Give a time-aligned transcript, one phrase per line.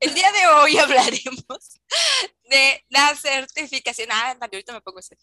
[0.00, 1.80] El día de hoy hablaremos
[2.44, 5.18] de la certificación, ah, ahorita me pongo ese,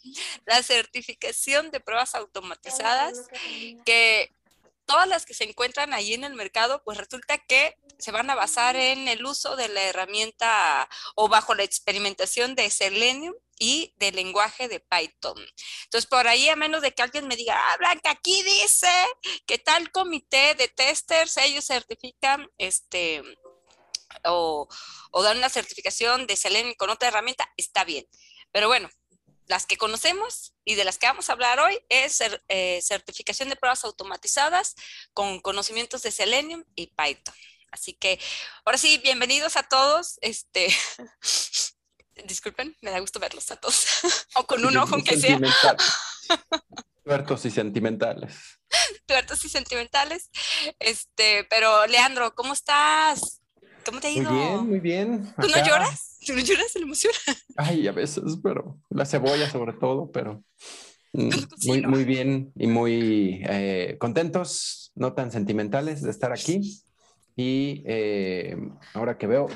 [0.46, 3.28] la certificación de pruebas automatizadas
[3.86, 4.32] que
[4.86, 8.36] todas las que se encuentran ahí en el mercado, pues resulta que se van a
[8.36, 14.16] basar en el uso de la herramienta o bajo la experimentación de Selenium y del
[14.16, 15.38] lenguaje de Python.
[15.86, 18.92] Entonces, por ahí, a menos de que alguien me diga, ah, Blanca, aquí dice
[19.48, 23.24] que tal comité de testers, ellos certifican este,
[24.24, 24.68] o,
[25.12, 28.06] o dan una certificación de Selenium con otra herramienta, está bien.
[28.52, 28.90] Pero bueno,
[29.48, 33.56] las que conocemos y de las que vamos a hablar hoy es eh, certificación de
[33.56, 34.76] pruebas automatizadas
[35.14, 37.36] con conocimientos de Selenium y Python.
[37.72, 38.20] Así que
[38.64, 40.18] ahora sí, bienvenidos a todos.
[40.22, 40.74] Este,
[42.26, 43.86] disculpen, me da gusto verlos a todos.
[44.36, 45.40] o con un ojo aunque sea.
[47.04, 48.34] Tuertos y sentimentales.
[49.06, 50.32] Tuertos y sentimentales.
[50.80, 53.42] Este, pero Leandro, ¿cómo estás?
[53.86, 54.32] ¿Cómo te ha ido?
[54.32, 55.34] Muy bien, muy bien.
[55.40, 56.18] ¿Tú no lloras?
[56.26, 57.14] ¿Tú no lloras de la emoción?
[57.56, 60.44] Ay, a veces, pero la cebolla sobre todo, pero
[61.14, 61.30] mm,
[61.68, 66.82] muy, muy bien y muy eh, contentos, no tan sentimentales de estar aquí.
[67.36, 68.58] Y eh,
[68.94, 69.48] ahora que veo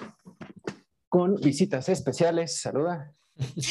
[1.08, 3.14] con visitas especiales, saluda.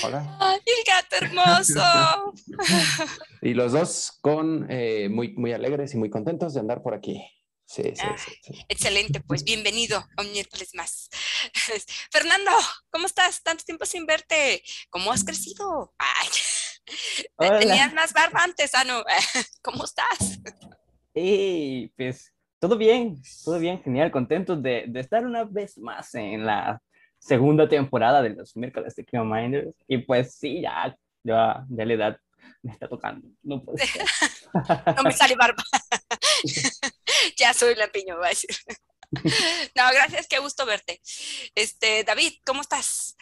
[0.03, 0.39] Hola.
[0.41, 2.35] ¡Ay, el gato hermoso!
[3.43, 7.23] y los dos con eh, muy, muy alegres y muy contentos de andar por aquí.
[7.69, 11.11] Sí, sí, Ah, sí, Excelente, pues bienvenido a un miércoles más.
[12.11, 12.51] Fernando,
[12.89, 13.43] ¿cómo estás?
[13.43, 14.63] Tanto tiempo sin verte.
[14.89, 15.93] ¿Cómo has crecido?
[15.99, 16.29] Ay,
[17.61, 19.05] tenías más barba antes, ah, no.
[19.63, 20.41] ¿Cómo estás?
[21.13, 26.47] Y pues todo bien, todo bien, genial, contentos de, de estar una vez más en
[26.47, 26.81] la
[27.19, 29.77] segunda temporada de los miércoles de Clima Minders.
[29.87, 32.17] Y pues sí, ya, ya, ya la edad
[32.63, 33.29] me está tocando.
[33.43, 34.07] No puedo ser.
[34.97, 35.63] No me sale barba.
[37.37, 38.51] ya soy lampiño, va a decir.
[39.75, 41.01] No, gracias, qué gusto verte.
[41.55, 43.17] Este, David, ¿cómo estás?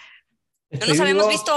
[0.69, 1.53] No nos habíamos visto.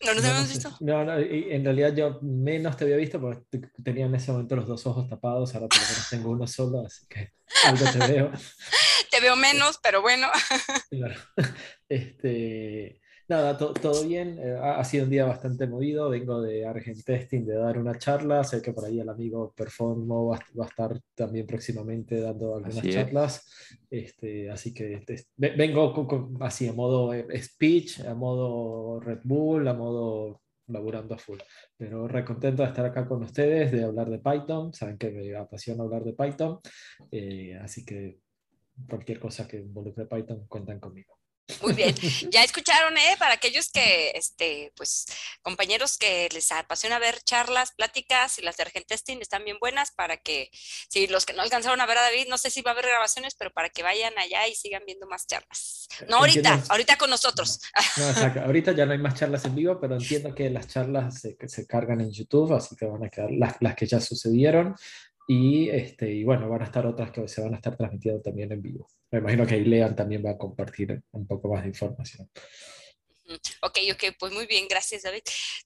[0.00, 0.76] No nos No, habíamos visto.
[0.80, 4.56] No, no, en realidad yo menos te había visto porque te- tenía en ese momento
[4.56, 7.32] los dos ojos tapados, ahora por lo menos tengo uno solo, así que
[7.66, 8.32] algo te veo.
[9.10, 10.28] Te veo menos, pero bueno.
[10.90, 11.14] Claro.
[11.88, 14.38] Este, nada, to- todo bien.
[14.38, 16.10] eh, ha, sido un día bastante movido.
[16.10, 18.44] Vengo de Argent Testing de dar una charla.
[18.44, 22.54] Sé que por ahí el amigo Performo va, a- va a estar también próximamente dando
[22.54, 22.94] algunas Así es.
[22.94, 23.78] charlas.
[23.90, 29.00] Este, así que este, ve- vengo co- co- así a modo eh, speech, a modo
[29.00, 31.38] Red Bull, a modo laburando a full.
[31.76, 34.72] Pero re contento de estar acá con ustedes, de hablar de Python.
[34.72, 36.58] Saben que me apasiona hablar de Python.
[37.10, 38.20] eh, así que
[38.88, 41.14] cualquier cosa que involucre Python, cuentan conmigo.
[41.60, 41.94] Muy bien.
[42.30, 43.16] Ya escucharon, ¿eh?
[43.18, 45.04] Para aquellos que, este, pues,
[45.42, 50.16] compañeros que les apasiona ver charlas, pláticas y las de Argentesting están bien buenas para
[50.16, 50.50] que,
[50.88, 52.86] si los que no alcanzaron a ver a David, no sé si va a haber
[52.86, 55.88] grabaciones, pero para que vayan allá y sigan viendo más charlas.
[56.08, 56.66] No ahorita, Entiendo.
[56.70, 57.60] ahorita con nosotros.
[57.96, 58.40] No, exacto.
[58.40, 61.48] Ahorita ya no hay más charlas en vivo, pero entiendo que las charlas se, que
[61.48, 64.74] se cargan en YouTube, así que van a quedar las, las que ya sucedieron.
[65.26, 68.52] Y, este, y bueno, van a estar otras que se van a estar transmitiendo también
[68.52, 68.88] en vivo.
[69.10, 72.28] Me imagino que Ilean también va a compartir un poco más de información.
[73.62, 75.22] Ok, ok, pues muy bien, gracias, David.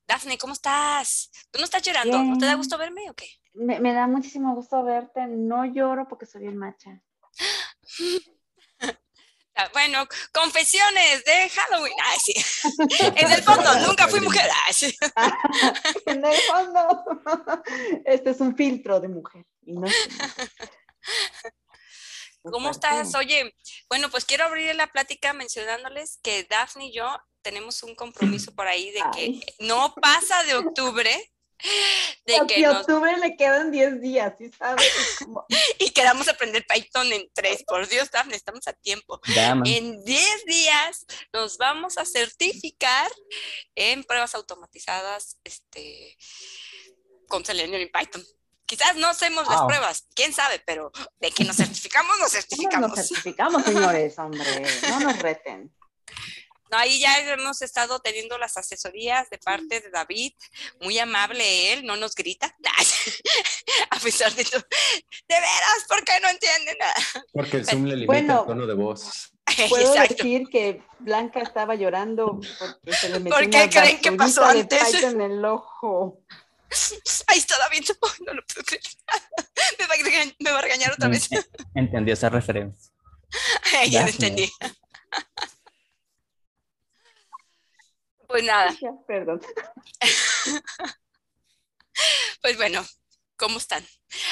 [0.07, 1.31] Dafne, ¿cómo estás?
[1.51, 2.23] ¿Tú no estás llorando?
[2.23, 3.27] ¿No te da gusto verme o qué?
[3.55, 5.27] Me, me da muchísimo gusto verte.
[5.27, 7.03] No lloro porque soy bien macha.
[9.59, 11.95] Ah, Bueno, confesiones de Halloween.
[12.05, 12.35] Ay, sí.
[13.17, 14.49] En el fondo, nunca fui mujer.
[14.67, 14.97] Ay, sí.
[16.07, 17.05] en el fondo,
[18.05, 19.45] este es un filtro de mujer.
[19.63, 19.89] Y no
[22.43, 23.15] ¿Cómo estás?
[23.17, 23.53] Oye,
[23.89, 28.69] bueno, pues quiero abrir la plática mencionándoles que Daphne y yo tenemos un compromiso por
[28.69, 29.43] ahí de que Ay.
[29.59, 31.33] no pasa de octubre,
[32.27, 34.91] de que nos, octubre le quedan 10 días, ¿sí sabes?
[35.19, 35.45] Como-
[35.79, 37.65] y queramos aprender Python en tres.
[37.65, 39.21] Por Dios, Daphne, estamos a tiempo.
[39.65, 43.11] En 10 días nos vamos a certificar
[43.75, 46.17] en pruebas automatizadas este,
[47.29, 48.25] con Selenium y Python.
[48.67, 52.91] Quizás no hacemos las pruebas, quién sabe, pero de que nos certificamos, nos ¿Cómo certificamos.
[52.91, 54.19] nos certificamos, señores?
[54.19, 55.75] Hombre, no nos reten.
[56.71, 60.33] No, ahí ya hemos estado teniendo las asesorías de parte de David,
[60.81, 62.55] muy amable él, no nos grita,
[63.91, 64.61] a pesar de todo.
[65.29, 66.95] De veras, ¿por qué no entienden nada?
[67.33, 68.41] Porque el Zoom le limita Bueno.
[68.41, 69.33] el tono de voz.
[69.71, 70.15] Puedo Exacto.
[70.17, 74.45] decir que Blanca estaba llorando porque se le metió ¿Por qué una creen que pasó
[74.45, 74.95] antes?
[75.03, 76.21] En el ojo.
[77.29, 77.89] Ahí está David,
[78.27, 78.83] no lo puedo creer.
[79.79, 81.33] Me va a regañar, me va a regañar otra vez.
[81.33, 81.45] En-
[81.75, 82.93] Entendí esa referencia.
[83.89, 84.53] ya lo entendí.
[88.39, 89.41] Pues nada, Ya, perdón.
[92.41, 92.87] pues bueno,
[93.37, 93.85] ¿Cómo están?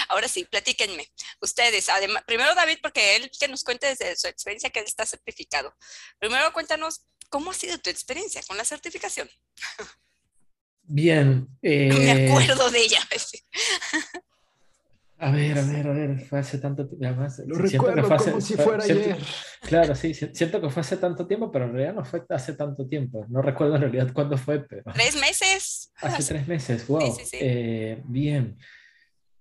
[0.09, 1.09] Ahora sí, platíquenme.
[1.41, 5.07] Ustedes, además, primero David, porque él que nos cuente desde su experiencia que él está
[5.07, 5.73] certificado.
[6.19, 9.31] Primero cuéntanos, ¿cómo ha sido tu experiencia con la certificación?
[10.83, 11.49] Bien.
[11.63, 11.89] Eh...
[11.93, 13.01] No me eh, acuerdo de ella.
[15.19, 17.27] A ver, a ver, a ver, fue hace tanto tiempo.
[17.47, 19.17] Lo recuerdo como si fuera ayer.
[19.63, 22.87] Claro, sí, siento que fue hace tanto tiempo, pero en realidad no fue hace tanto
[22.87, 23.25] tiempo.
[23.31, 24.83] No recuerdo en realidad cuándo fue, pero...
[24.93, 25.93] ¿Tres meses?
[25.97, 27.01] Hace tres meses, wow.
[27.01, 28.59] Sí, sí, eh, bien.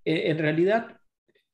[0.05, 0.97] Eh, en realidad,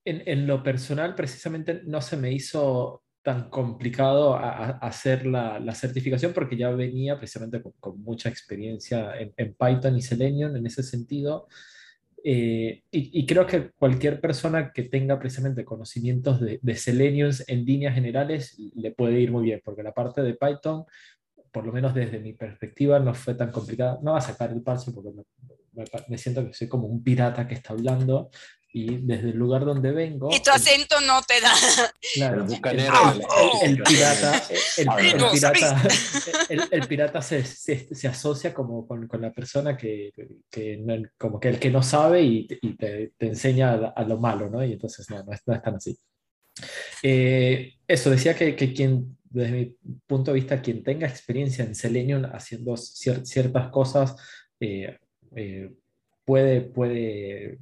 [0.06, 5.74] en, en, lo personal, precisamente no se me hizo tan complicado a, hacer la, la,
[5.75, 10.65] certificación porque ya venía precisamente con, con mucha experiencia en, en, Python y Selenium en
[10.65, 11.47] ese sentido.
[12.23, 18.57] Eh, y, creo que cualquier persona que tenga precisamente conocimientos de, de en líneas generales
[18.75, 20.85] le puede ir muy bien, porque la parte de Python,
[21.51, 24.00] por lo menos desde mi perspectiva, no fue tan complicada.
[24.03, 25.09] No va a sacar el paso porque
[26.07, 28.29] me, siento que soy como un pirata que está hablando,
[28.73, 30.29] y desde el lugar donde vengo.
[30.33, 31.53] Y tu acento no te da.
[32.13, 34.44] Claro, el, pirata,
[36.71, 40.12] el, pirata, se, se, asocia como con, con, la persona que,
[40.50, 40.83] que
[41.18, 44.63] como que el que no sabe y, y te, te, enseña a, lo malo, ¿no?
[44.63, 45.97] Y entonces no, no es, tan así.
[47.03, 51.75] Eh, eso, decía que, que, quien, desde mi punto de vista, quien tenga experiencia en
[51.75, 54.15] Selenium haciendo ciertas cosas,
[54.59, 54.97] eh,
[55.35, 55.71] eh,
[56.25, 57.59] puede, puede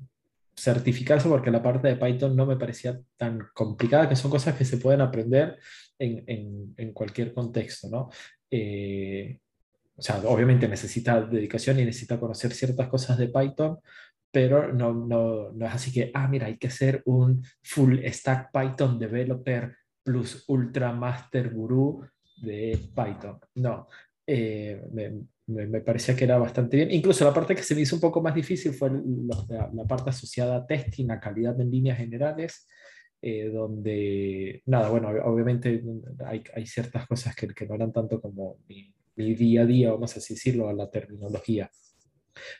[0.59, 4.65] certificarse porque la parte de Python no me parecía tan complicada, que son cosas que
[4.65, 5.57] se pueden aprender
[5.97, 8.09] en, en, en cualquier contexto, ¿no?
[8.51, 9.39] Eh,
[9.95, 13.79] o sea, obviamente necesita dedicación y necesita conocer ciertas cosas de Python,
[14.31, 18.51] pero no, no, no es así que, ah, mira, hay que ser un full stack
[18.51, 22.05] Python developer plus ultra master guru
[22.37, 23.39] de Python.
[23.55, 23.87] No,
[24.25, 24.81] eh,
[25.85, 26.91] parecía que era bastante bien.
[26.91, 30.57] Incluso la parte que se me hizo un poco más difícil fue la, parte asociada
[30.57, 32.67] a testing, a calidad en líneas generales,
[33.21, 35.83] eh, donde, nada, bueno, obviamente
[36.25, 40.15] hay, hay ciertas cosas que, que, no eran tanto como mi, día a día, vamos
[40.15, 41.69] a decirlo, a la terminología.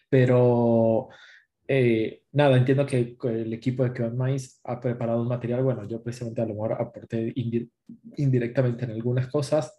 [0.10, 1.10] Pero,
[1.68, 6.02] eh, nada, entiendo que el equipo de Kevin Mais ha preparado un material, bueno, yo
[6.02, 7.32] precisamente a lo mejor aporté
[8.18, 9.79] indirectamente en algunas cosas,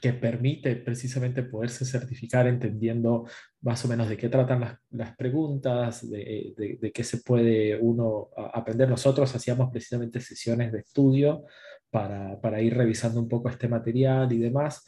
[0.00, 3.26] que permite precisamente poderse certificar entendiendo
[3.60, 7.76] más o menos de qué tratan las, las preguntas, de, de, de, qué se puede
[7.76, 8.88] uno aprender.
[8.88, 11.44] Nosotros hacíamos precisamente sesiones de estudio
[11.90, 14.84] para, para ir revisando un poco este material y demás.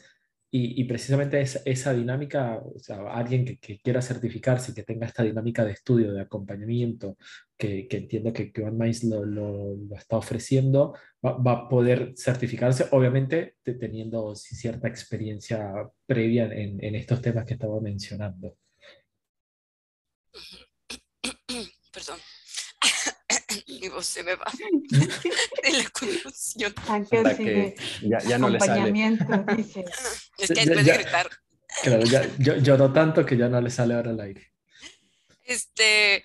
[0.53, 5.23] Y, precisamente esa, dinámica, o sea, alguien que, que, quiera certificarse y que tenga esta
[5.23, 7.17] dinámica de estudio, de acompañamiento,
[7.57, 10.93] que, que entiendo que, que One lo, lo, lo, está ofreciendo,
[11.25, 15.71] va, va, a poder certificarse, obviamente teniendo cierta experiencia
[16.05, 18.57] previa en, en estos temas que estaba mencionando.
[21.93, 22.19] Perdón
[23.91, 24.45] mi voz se me va
[25.63, 26.73] de la confusión.
[27.37, 28.91] Que ya, ya no le sale.
[30.37, 31.29] Es que después de gritar.
[31.83, 34.51] Claro, ya, yo, no tanto que ya no le sale ahora al aire.
[35.43, 36.23] Este,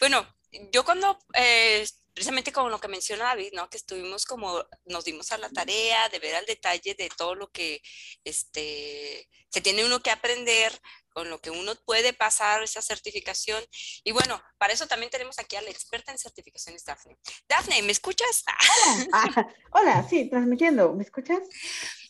[0.00, 0.26] bueno,
[0.72, 3.68] yo cuando, eh, precisamente como lo que menciona David, ¿no?
[3.68, 7.50] Que estuvimos como, nos dimos a la tarea de ver al detalle de todo lo
[7.50, 7.82] que,
[8.24, 10.72] este, se tiene uno que aprender
[11.16, 13.64] con lo que uno puede pasar esa certificación.
[14.04, 17.16] Y bueno, para eso también tenemos aquí a la experta en certificaciones, Dafne.
[17.48, 18.44] Dafne, ¿me escuchas?
[19.08, 21.38] Hola, ah, hola sí, transmitiendo, ¿me escuchas?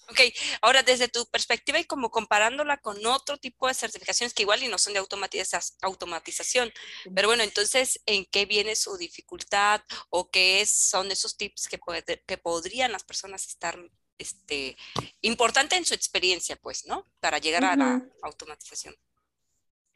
[0.08, 0.20] Ok,
[0.60, 4.68] ahora desde tu perspectiva y como comparándola con otro tipo de certificaciones que igual y
[4.68, 6.72] no son de automatización,
[7.14, 12.02] pero bueno, entonces, ¿en qué viene su dificultad o qué son esos tips que, puede,
[12.26, 13.78] que podrían las personas estar
[14.18, 14.76] este,
[15.20, 17.04] importante en su experiencia, pues, ¿no?
[17.20, 18.94] Para llegar a la automatización.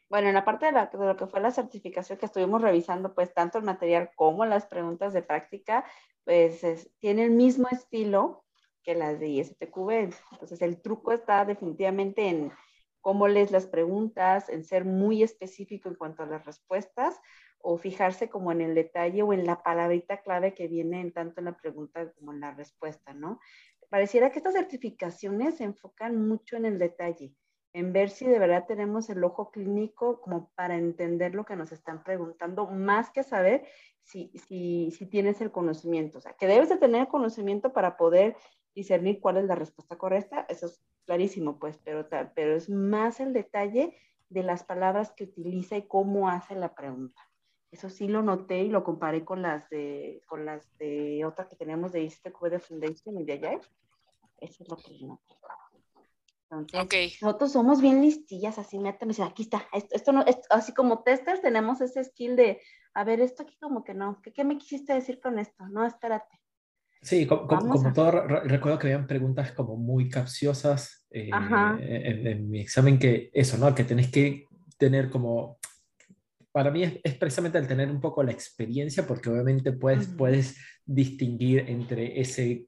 [0.09, 3.57] Bueno, en la parte de, lo que fue la certificación que estuvimos revisando, pues tanto
[3.57, 5.85] el material como las preguntas de práctica,
[6.25, 8.43] pues tiene el mismo estilo
[8.83, 10.13] que las de ISTQB.
[10.33, 12.51] Entonces, el truco está definitivamente en
[12.99, 17.19] cómo lees las preguntas, en ser muy específico en cuanto a las respuestas
[17.59, 21.39] o fijarse como en el detalle o en la palabrita clave que viene en tanto
[21.39, 23.39] en la pregunta como en la respuesta, ¿no?
[23.91, 27.35] Pareciera que estas certificaciones se enfocan mucho en el detalle,
[27.73, 31.73] en ver si de verdad tenemos el ojo clínico como para entender lo que nos
[31.73, 33.65] están preguntando, más que saber
[34.01, 36.19] si, si, si tienes el conocimiento.
[36.19, 38.37] O sea, que debes de tener conocimiento para poder
[38.73, 43.33] discernir cuál es la respuesta correcta, eso es clarísimo, pues, pero, pero es más el
[43.33, 43.93] detalle
[44.29, 47.21] de las palabras que utiliza y cómo hace la pregunta.
[47.71, 51.55] Eso sí lo noté y lo comparé con las de, con las de otra que
[51.55, 53.59] tenemos de ISTQ de Foundation y de allá.
[54.39, 55.21] Eso es lo que yo
[56.51, 61.03] Entonces, nosotros somos bien listillas, así me dicen, aquí está, esto, esto no, así como
[61.03, 62.61] testers tenemos ese skill de,
[62.93, 65.65] a ver, esto aquí como que no, ¿qué, qué me quisiste decir con esto?
[65.69, 66.41] No, espérate.
[67.01, 72.59] Sí, como, como, todo, recuerdo que habían preguntas como muy capciosas eh, en, en, mi
[72.59, 73.73] examen, que eso, ¿no?
[73.73, 74.45] Que tenés que
[74.77, 75.57] tener como,
[76.51, 80.57] para mí es, es, precisamente el tener un poco la experiencia, porque obviamente puedes, puedes
[80.85, 82.67] distinguir entre ese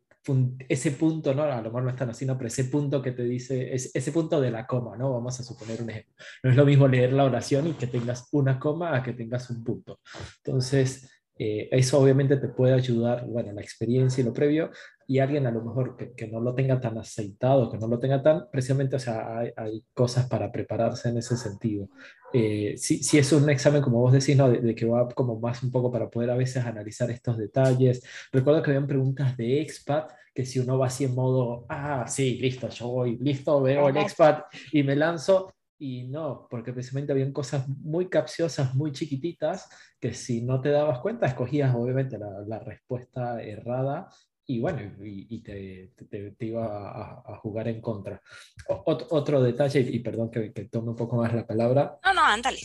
[0.70, 1.44] ese punto, ¿no?
[1.44, 2.38] A lo mejor no están así, ¿no?
[2.38, 5.12] Pero ese punto que te dice, es, ese punto de la coma, ¿no?
[5.12, 6.14] Vamos a suponer un ejemplo.
[6.44, 9.50] No es lo mismo leer la oración y que tengas una coma a que tengas
[9.50, 10.00] un punto.
[10.38, 14.72] Entonces, eh, eso obviamente te puede ayudar, bueno, la experiencia y lo previo,
[15.08, 18.00] y alguien a lo mejor que, que no lo tenga tan aceitado, que no lo
[18.00, 21.90] tenga tan, precisamente, o sea, hay, hay cosas para prepararse en ese sentido.
[22.34, 24.50] Eh, si, si, es un examen, como vos decís, ¿no?
[24.50, 28.04] de, que va como más un poco para poder a veces analizar estos detalles.
[28.32, 32.40] Recuerdo que habían preguntas de expat, que si uno va así en modo, ah, sí,
[32.40, 37.34] listo, yo voy, listo, veo el expat y me lanzo, y no, porque precisamente habían
[37.34, 39.68] cosas muy capciosas, muy chiquititas,
[40.00, 44.08] que si no te dabas cuenta, escogías obviamente la, respuesta errada
[44.54, 48.22] y bueno, y, te, te, iba a, jugar en contra.
[48.68, 51.98] otro detalle, y, perdón que, tome un poco más la palabra.
[52.04, 52.60] No, no, ándale.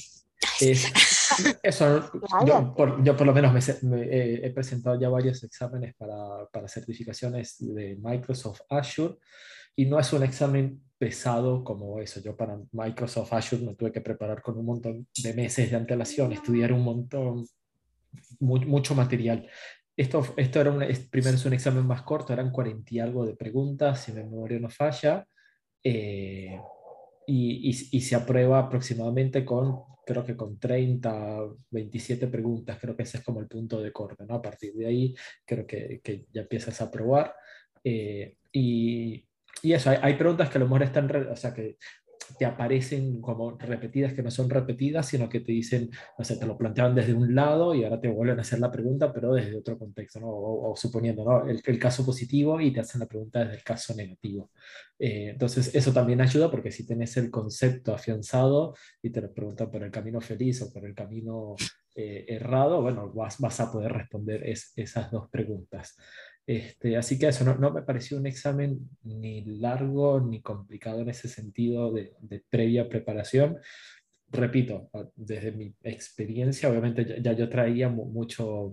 [1.62, 2.10] eso,
[2.46, 7.56] yo por, yo por, lo menos me, he presentado ya varios exámenes para, para certificaciones
[7.58, 9.16] de Microsoft Azure
[9.74, 12.20] y no es un examen pesado como eso.
[12.20, 16.32] Yo para Microsoft Azure me tuve que preparar con un montón de meses de antelación,
[16.32, 17.46] estudiar un montón,
[18.40, 19.48] mucho material.
[19.98, 20.78] Esto, esto era un,
[21.10, 24.60] primero es un examen más corto, eran 40 y algo de preguntas, si mi memoria
[24.60, 25.26] no falla,
[25.82, 26.56] eh,
[27.26, 31.40] y, y, se aprueba aproximadamente con, creo que con 30,
[31.70, 34.36] 27 preguntas, creo que ese es como el punto de corte, ¿no?
[34.36, 37.34] A partir de ahí creo que, que ya empiezas a aprobar.
[37.82, 39.26] Eh, y,
[39.62, 41.76] y eso, hay, preguntas que a lo mejor están, o sea, que
[42.38, 46.46] te aparecen como repetidas que no son repetidas, sino que te dicen, no sé, te
[46.46, 49.56] lo planteaban desde un lado y ahora te vuelven a hacer la pregunta, pero desde
[49.56, 50.28] otro contexto, ¿no?
[50.30, 51.48] O, suponiendo, ¿no?
[51.48, 54.50] El, el, caso positivo y te hacen la pregunta desde el caso negativo.
[54.98, 59.70] Eh, entonces, eso también ayuda porque si tienes el concepto afianzado y te lo preguntan
[59.70, 61.54] por el camino feliz o por el camino
[61.94, 65.96] eh, errado, bueno, vas, vas a poder responder esas dos preguntas.
[66.48, 71.28] Este, así que eso no, me pareció un examen ni largo ni complicado en ese
[71.28, 72.14] sentido de,
[72.48, 73.58] previa preparación.
[74.30, 78.72] Repito, desde mi experiencia, obviamente ya, yo traía mucho,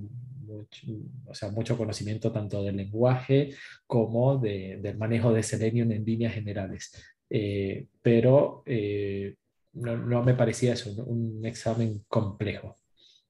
[1.26, 3.50] o sea, mucho conocimiento tanto del lenguaje
[3.86, 6.94] como de, del manejo de Selenium en líneas generales.
[7.30, 9.36] Eh, pero eh,
[9.74, 12.78] no, me parecía eso, un examen complejo.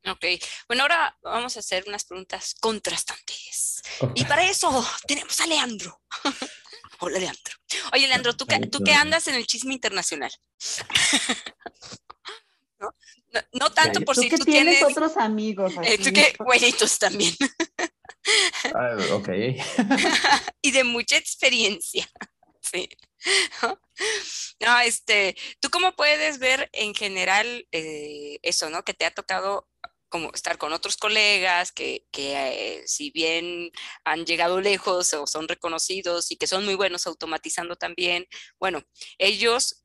[0.08, 0.26] Ok,
[0.68, 3.82] bueno, ahora vamos a hacer unas preguntas contrastantes.
[4.14, 6.02] Y para eso tenemos a Leandro.
[7.00, 7.56] Hola, Leandro.
[7.94, 10.32] Oye, Leandro, ¿tú, qué, ¿tú qué andas en el chisme internacional?
[12.80, 12.94] ¿No?
[13.54, 15.74] No, tanto por si tú tienes, otros amigos.
[15.84, 17.36] Eh, tú qué güeritos también.
[18.74, 19.30] Ah, ok.
[20.62, 22.10] y de mucha experiencia.
[22.62, 22.90] Sí.
[24.60, 24.80] ¿No?
[24.80, 28.84] este, ¿tú cómo puedes ver en general eh, eso, ¿no?
[28.84, 29.68] Que te ha tocado
[30.16, 33.70] como estar con otros colegas que, que eh, si bien
[34.06, 38.26] han llegado lejos o son reconocidos y que son muy buenos automatizando también,
[38.58, 38.82] bueno,
[39.18, 39.84] ellos,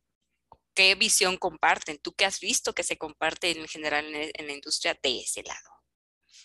[0.73, 1.99] ¿qué visión comparten?
[1.99, 5.69] ¿Tú qué has visto que se comparte en general en, la industria de ese lado?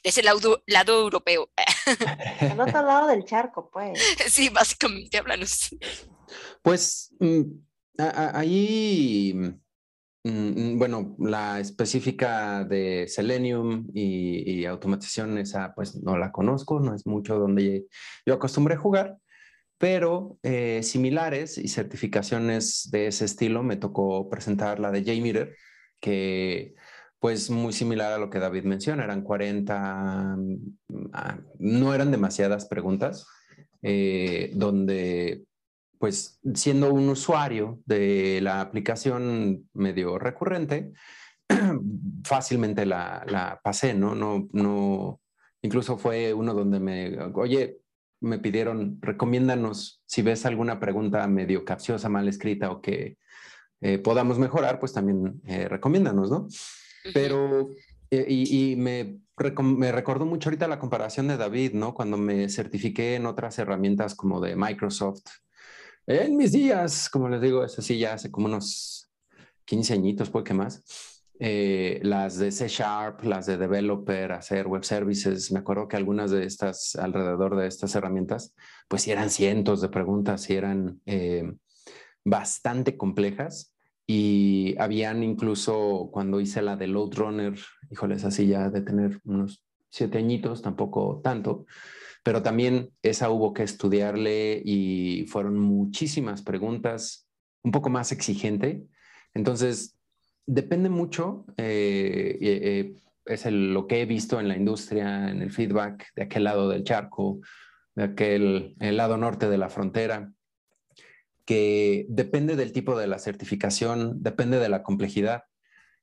[0.04, 1.52] De ese lado, lado europeo.
[2.40, 4.00] Al otro lado del charco, pues.
[4.32, 5.70] Sí, básicamente, háblanos.
[6.64, 7.44] Pues mm,
[8.34, 9.32] ahí
[10.26, 17.38] bueno, la específica de Selenium y, automatización, esa pues no la conozco, no es mucho
[17.38, 17.86] donde
[18.26, 19.18] yo acostumbré jugar,
[19.78, 25.56] pero eh, similares y certificaciones de ese estilo me tocó presentar la de JMeter,
[26.00, 26.74] que
[27.20, 32.66] pues muy similar a lo que David menciona, eran 40, mm, ah, no eran demasiadas
[32.68, 33.28] preguntas,
[33.84, 35.46] eh, donde
[36.00, 40.94] pues siendo un usuario de la aplicación medio recurrente,
[42.24, 44.16] fácilmente la, la, pasé, ¿no?
[44.16, 45.22] No, no,
[45.62, 47.80] incluso fue uno donde me, oye,
[48.22, 53.18] me pidieron, recomiéndanos si ves alguna pregunta medio capciosa, mal escrita o que
[53.82, 56.48] eh, podamos mejorar, pues también eh, recomiéndanos, ¿no?
[57.14, 57.70] Pero,
[58.10, 59.20] eh, y, y me,
[59.62, 61.94] me recordó mucho ahorita la comparación de David, ¿no?
[61.94, 65.26] Cuando me certifiqué en otras herramientas como de Microsoft,
[66.08, 69.10] en mis días, como les digo, eso sí, ya hace como unos
[69.66, 70.84] 15 añitos, puede que más.
[71.38, 75.52] Eh, las de C Sharp, las de Developer, hacer web services.
[75.52, 78.56] Me acuerdo que algunas de estas, alrededor de estas herramientas,
[78.88, 81.52] pues sí eran cientos de preguntas y eran eh,
[82.24, 83.72] bastante complejas.
[84.08, 87.56] y habían incluso cuando hice la de Load Runner,
[87.90, 91.66] híjoles, así ya de tener unos siete añitos, tampoco tanto,
[92.26, 97.30] pero también esa hubo que estudiarle y fueron muchísimas preguntas,
[97.62, 98.84] un poco más exigente.
[99.36, 99.96] Entonces,
[100.48, 106.08] depende mucho, eh, eh, es lo que he visto en la industria, en el feedback
[106.16, 107.42] de aquel lado del charco,
[107.94, 110.34] de aquel el lado norte de la frontera
[111.46, 115.44] que depende del tipo de la certificación, depende de la complejidad,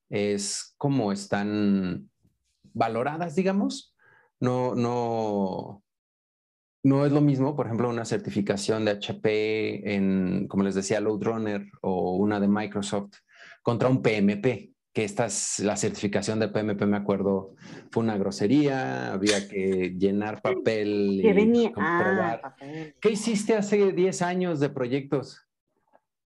[0.09, 2.11] es cómo están
[2.75, 3.97] valoradas, digamos.
[4.39, 5.83] No, no,
[6.83, 11.67] no es lo mismo, por ejemplo, una certificación de HP en, como les decía, Loadrunner
[11.81, 13.19] o una de Microsoft
[13.63, 17.55] contra un PMP que esta es la certificación de PMP, me acuerdo,
[17.91, 21.73] fue una grosería, había que llenar papel y venía?
[21.77, 22.55] Ah,
[23.01, 25.49] ¿Qué hiciste hace 10 años de proyectos?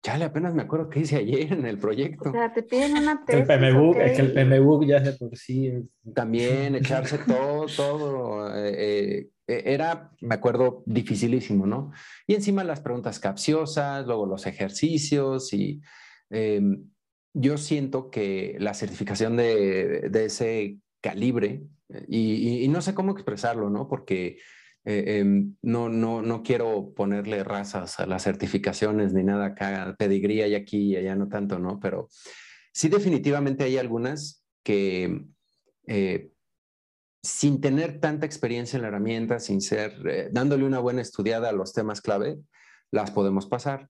[0.03, 2.29] Chale, apenas me acuerdo qué hice ayer en el proyecto.
[2.29, 3.49] O sea, te piden una tesis.
[3.49, 5.73] El PMBOK, es que el PMBOK ya es de por sí.
[6.13, 8.55] También echarse todo, todo.
[8.55, 11.91] Eh, eh, era, me acuerdo, dificilísimo, ¿no?
[12.27, 15.81] Y encima las preguntas capciosas, luego los ejercicios y
[16.29, 16.89] em,
[17.33, 23.87] yo siento que la certificación de, ese calibre, eh, y, no sé cómo expresarlo, ¿no?
[23.87, 24.37] Porque
[24.85, 30.47] eh, em, no, no, no quiero ponerle razas a las certificaciones ni nada acá, pedigría
[30.47, 31.79] y aquí y allá no tanto, ¿no?
[31.79, 32.09] Pero
[32.71, 35.25] sí definitivamente hay algunas que
[35.87, 36.31] eh,
[37.25, 41.73] sin tener tanta experiencia en la herramienta, sin ser, dándole una buena estudiada a los
[41.73, 42.37] temas clave,
[42.91, 43.89] las podemos pasar.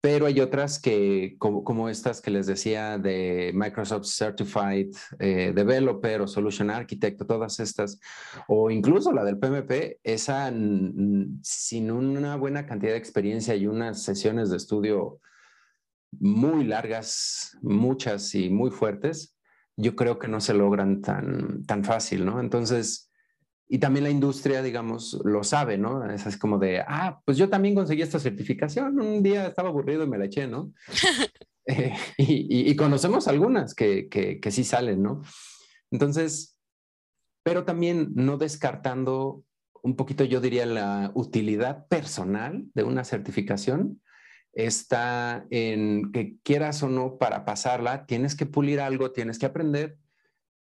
[0.00, 6.28] Pero hay otras que, como, estas que les decía de Microsoft Certified eh, Developer o
[6.28, 7.98] Solution Architect, todas estas,
[8.46, 10.52] o incluso la del PMP, esa
[11.42, 15.18] sin una buena cantidad de experiencia y unas sesiones de estudio
[16.12, 19.37] muy largas, muchas y muy fuertes,
[19.78, 22.40] yo creo que no se logran tan, tan fácil, ¿no?
[22.40, 23.10] Entonces,
[23.68, 26.04] y también la industria, digamos, lo sabe, ¿no?
[26.10, 30.02] Es, es como de, ah, pues yo también conseguí esta certificación, un día estaba aburrido
[30.02, 30.72] y me la eché, ¿no?
[31.70, 35.20] Eh, y, y, conocemos algunas que, que, que sí salen, ¿no?
[35.90, 36.56] Entonces,
[37.42, 39.44] pero también no descartando
[39.82, 44.00] un poquito, yo diría, la utilidad personal de una certificación
[44.52, 49.98] está en que quieras o no para pasarla, tienes que pulir algo, tienes que aprender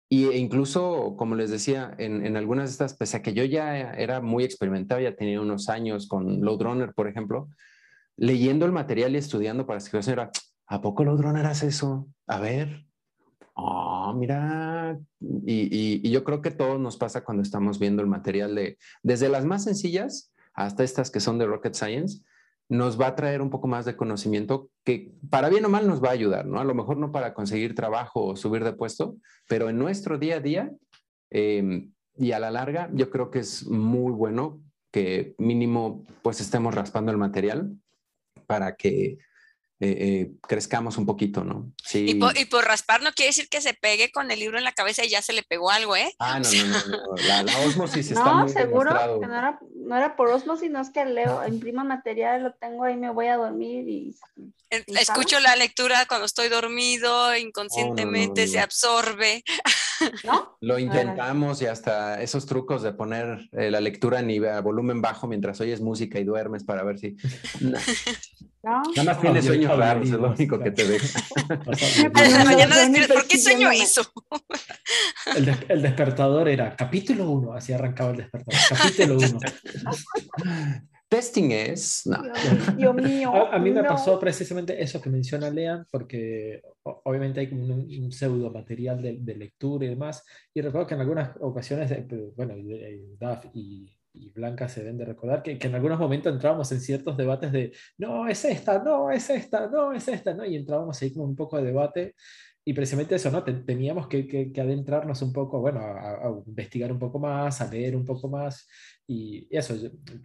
[0.09, 3.93] y e incluso, como les decía, en, algunas de estas, pese a que yo ya
[3.95, 7.49] era muy experimentado, ya tenía unos años con Loadrunner, por ejemplo,
[8.17, 10.31] leyendo el material y estudiando para escribir, era,
[10.67, 12.07] ¿a poco Loadrunner hace eso?
[12.27, 12.87] A ver.
[13.55, 14.99] Oh, mira.
[15.21, 19.29] Y, y, yo creo que todo nos pasa cuando estamos viendo el material de, desde
[19.29, 22.23] las más sencillas hasta estas que son de Rocket Science,
[22.69, 26.03] nos va a traer un poco más de conocimiento que para bien o mal nos
[26.03, 26.61] va a ayudar, ¿no?
[26.61, 29.17] A lo mejor no para conseguir trabajo o subir de puesto,
[29.49, 30.73] pero en nuestro día a día
[31.31, 36.75] em, y a la larga yo creo que es muy bueno que mínimo pues estemos
[36.75, 37.77] raspando el material
[38.47, 39.19] para que
[39.85, 41.71] eh, eh, crezcamos un poquito, ¿no?
[41.85, 42.07] Sí.
[42.09, 44.65] Y por, y, por, raspar no quiere decir que se pegue con el libro en
[44.65, 46.15] la cabeza y ya se le pegó algo, ¿eh?
[46.19, 50.17] Ah, no, no, no, La, la, osmosis está no, seguro que no era, no era
[50.17, 53.87] por osmosis, no es que leo, imprimo material, lo tengo ahí, me voy a dormir
[53.89, 54.17] y...
[54.71, 59.45] Escucho la lectura cuando estoy dormido, inconscientemente se absorbe.
[60.25, 60.57] ¿No?
[60.61, 65.61] Lo intentamos y hasta esos trucos de poner eh, la lectura a volumen bajo mientras
[65.61, 67.17] oyes música y duermes para ver si...
[68.65, 69.47] Nada más tienes
[69.83, 71.21] es lo único que te deja.
[73.09, 74.03] ¿por qué sueño eso?
[75.69, 78.61] El, despertador era capítulo 1, así arrancaba el despertador.
[78.69, 79.39] Capítulo 1.
[81.09, 82.07] Testing es.
[82.07, 82.19] No.
[82.77, 83.33] Dios mío.
[83.53, 88.51] A, mí me pasó precisamente eso que menciona Lean, porque obviamente hay como un, pseudo
[88.51, 90.25] material de, lectura y demás.
[90.53, 91.93] Y recuerdo que en algunas ocasiones,
[92.37, 92.55] bueno,
[93.19, 96.81] DAF y y Blanca se ven de recordar que, que, en algunos momentos entrábamos en
[96.81, 100.45] ciertos debates de, no, es esta, no, es esta, no, es esta, ¿no?
[100.45, 102.15] Y entrábamos ahí como un poco de debate
[102.67, 103.45] y precisamente eso, ¿no?
[103.45, 107.95] Teníamos que, que, que adentrarnos un poco, bueno, a, investigar un poco más, a leer
[107.95, 108.67] un poco más,
[109.07, 109.75] y eso,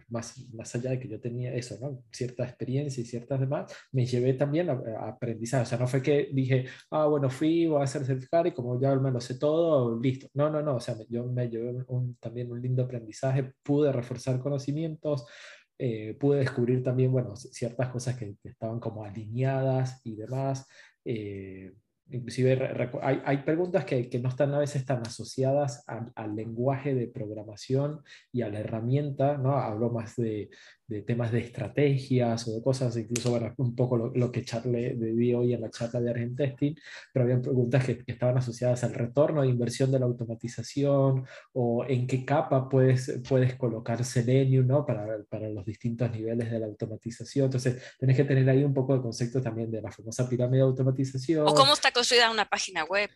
[0.08, 2.02] más, más allá de que yo tenía eso, ¿no?
[2.10, 6.30] Cierta experiencia y ciertas demás, me llevé también a, aprendizaje, o sea, no fue que
[6.32, 10.00] dije, ah, bueno, fui, voy a hacer certificado y como ya me lo sé todo,
[10.00, 10.28] listo.
[10.32, 14.40] No, no, no, o sea, yo me llevé un, también un lindo aprendizaje, pude reforzar
[14.40, 15.26] conocimientos,
[15.78, 20.66] eh, pude descubrir también, bueno, ciertas cosas que, estaban como alineadas y demás.
[21.04, 21.72] Eh,
[22.10, 27.08] inclusive hay, hay preguntas que, que, no están a veces tan asociadas al, lenguaje de
[27.08, 29.56] programación y a la herramienta, ¿no?
[29.56, 30.50] Hablo más de,
[30.90, 35.32] de temas de estrategias o de cosas, incluso bueno, un poco lo, que Charle vi
[35.32, 36.76] hoy en la charla de Argentesting,
[37.12, 42.06] pero había preguntas que, estaban asociadas al retorno de inversión de la automatización o en
[42.06, 44.84] qué capa puedes, puedes colocar Selenium ¿no?
[44.84, 47.46] para, para los distintos niveles de la automatización.
[47.46, 50.64] Entonces, tenés que tener ahí un poco de concepto también de la famosa pirámide de
[50.64, 51.46] automatización.
[51.46, 53.10] O cómo está construida una página web.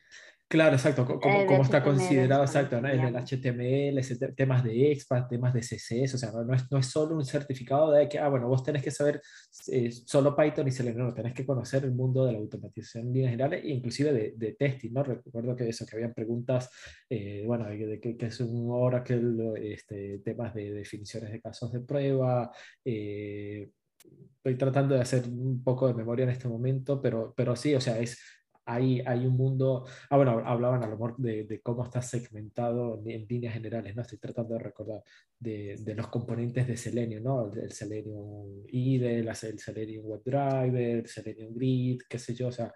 [0.55, 4.01] Claro, exacto, cómo, está considerado exacto, en el HTML,
[4.37, 7.90] temas de EXPAT, temas de CSS, o sea, no, es, no es solo un certificado
[7.90, 9.21] de que, ah, bueno, vos tenés que saber
[9.67, 13.12] eh, solo Python y Selenium, no, tenés que conocer el mundo de la automatización en
[13.12, 15.03] líneas generales, inclusive de, de testing, ¿no?
[15.03, 16.71] Recuerdo que eso, que habían preguntas,
[17.11, 22.53] eh, bueno, de, que, es un Oracle, este, temas de definiciones de casos de prueba,
[22.85, 23.71] eh,
[24.37, 27.81] estoy tratando de hacer un poco de memoria en este momento, pero, pero sí, o
[27.81, 28.17] sea, es
[28.66, 33.27] hay, hay un mundo, ah, bueno, hablaban a lo mejor de, cómo está segmentado en,
[33.27, 34.03] líneas generales, ¿no?
[34.03, 35.03] Estoy tratando de recordar
[35.38, 37.53] de, los componentes de Selenium, ¿no?
[37.53, 42.72] El, Selenium IDE, el Selenium WebDriver, el Selenium Grid, qué sé yo, o sea,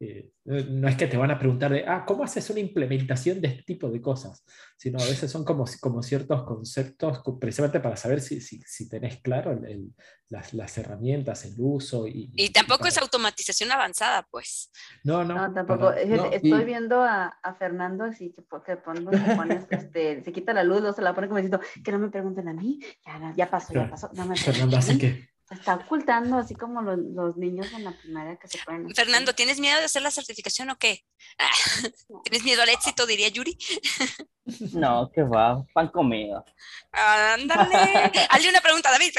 [0.00, 3.48] eh, no es que te van a preguntar de, ah, ¿cómo haces una implementación de
[3.48, 4.44] este tipo de cosas?
[4.76, 9.20] Sino a veces son como, como ciertos conceptos precisamente para saber si, si, si tenés
[9.20, 9.92] claro el,
[10.28, 12.06] las, las, herramientas, el uso.
[12.06, 14.70] Y, y tampoco es automatización avanzada, pues.
[15.02, 15.34] No, no.
[15.34, 15.90] no tampoco.
[15.92, 20.92] Estoy viendo a, a, Fernando así que, que pones, este, se quita la luz, o
[20.92, 23.90] se la pone como diciendo, que no me pregunten a mí, ya, ya pasó, ya
[23.90, 24.10] pasó.
[24.14, 28.36] No me Fernando hace que está ocultando, así como los, los, niños en la primaria
[28.36, 28.94] que se ponen.
[28.94, 31.04] Fernando, ¿tienes miedo de hacer la certificación o qué?
[32.24, 33.56] ¿Tienes miedo al éxito, diría Yuri?
[34.72, 36.42] No, que va, pan comido.
[36.90, 37.74] Ándale.
[38.30, 39.12] Hazle una pregunta, David.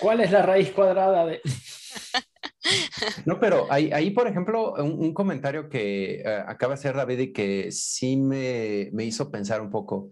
[0.00, 1.42] ¿Cuál es la raíz cuadrada de.?
[3.26, 7.32] No, pero ahí, ahí por ejemplo, un, comentario que eh, acaba de hacer David y
[7.34, 10.10] que sí me, me hizo pensar un poco.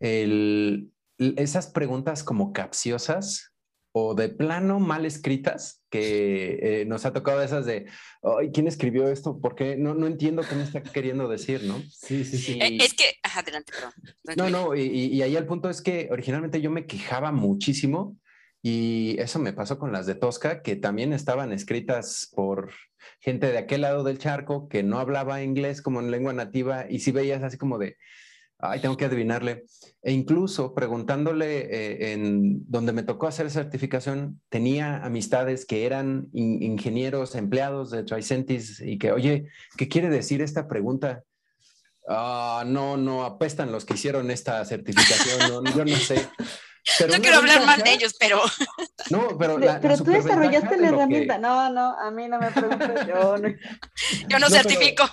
[0.00, 3.53] El, esas preguntas como capciosas
[3.96, 7.86] o de plano mal escritas, que eh, nos ha tocado esas de,
[8.24, 9.38] Ay, ¿quién escribió esto?
[9.40, 11.80] Porque no, no entiendo qué me está queriendo decir, ¿no?
[11.90, 12.58] Sí, sí, sí.
[12.60, 13.92] Eh, es que, adelante, perdón.
[14.36, 18.18] No, no, y, y, ahí el punto es que originalmente yo me quejaba muchísimo
[18.62, 22.72] y eso me pasó con las de Tosca, que también estaban escritas por
[23.20, 26.98] gente de aquel lado del charco que no hablaba inglés como en lengua nativa y
[26.98, 27.96] si veías así como de,
[28.66, 29.64] Ay, tengo que adivinarle.
[30.02, 37.34] E incluso preguntándole eh, en donde me tocó hacer certificación, tenía amistades que eran ingenieros,
[37.34, 39.46] empleados de Tricentis y que, oye,
[39.76, 41.22] ¿qué quiere decir esta pregunta?
[42.08, 46.28] Ah, no, no, apestan los que hicieron esta certificación, yo no sé.
[47.08, 48.40] no quiero hablar mal de ellos, pero...
[49.10, 49.58] No, pero...
[49.60, 51.36] pero tú desarrollaste la herramienta.
[51.36, 53.48] No, no, a mí no me preguntes, yo no...
[54.28, 55.04] Yo no, certifico.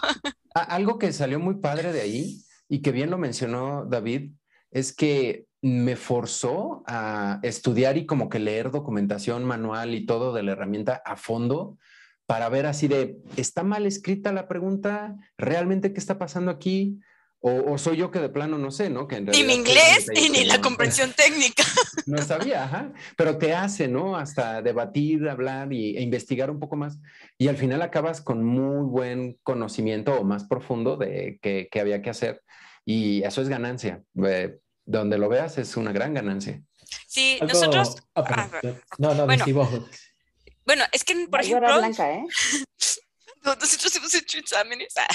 [0.53, 4.31] algo que salió muy padre de ahí y que bien lo mencionó David,
[4.71, 10.41] es que me forzó a estudiar y como que leer documentación manual y todo de
[10.41, 11.77] la herramienta a fondo
[12.25, 15.17] para ver así de, ¿está mal escrita la pregunta?
[15.37, 16.97] ¿Realmente qué está pasando aquí?
[17.43, 19.07] O, soy yo que de plano no sé, ¿no?
[19.07, 21.63] Que ni mi inglés y ni la comprensión técnica.
[22.05, 22.93] No sabía, ajá.
[23.17, 24.15] Pero te hace, ¿no?
[24.15, 26.99] Hasta debatir, hablar y, e investigar un poco más.
[27.39, 32.03] Y al final acabas con muy buen conocimiento o más profundo de qué, qué había
[32.03, 32.43] que hacer.
[32.85, 34.03] Y eso es ganancia.
[34.85, 36.61] donde lo veas es una gran ganancia.
[37.07, 37.95] Sí, nosotros...
[38.13, 38.49] Ah, ah,
[38.99, 39.45] no, no, bueno,
[40.65, 41.77] bueno, es que, por ejemplo...
[41.77, 42.25] Blanca, ¿eh?
[43.41, 44.93] nosotros hemos hecho exámenes.
[44.97, 45.07] Ah,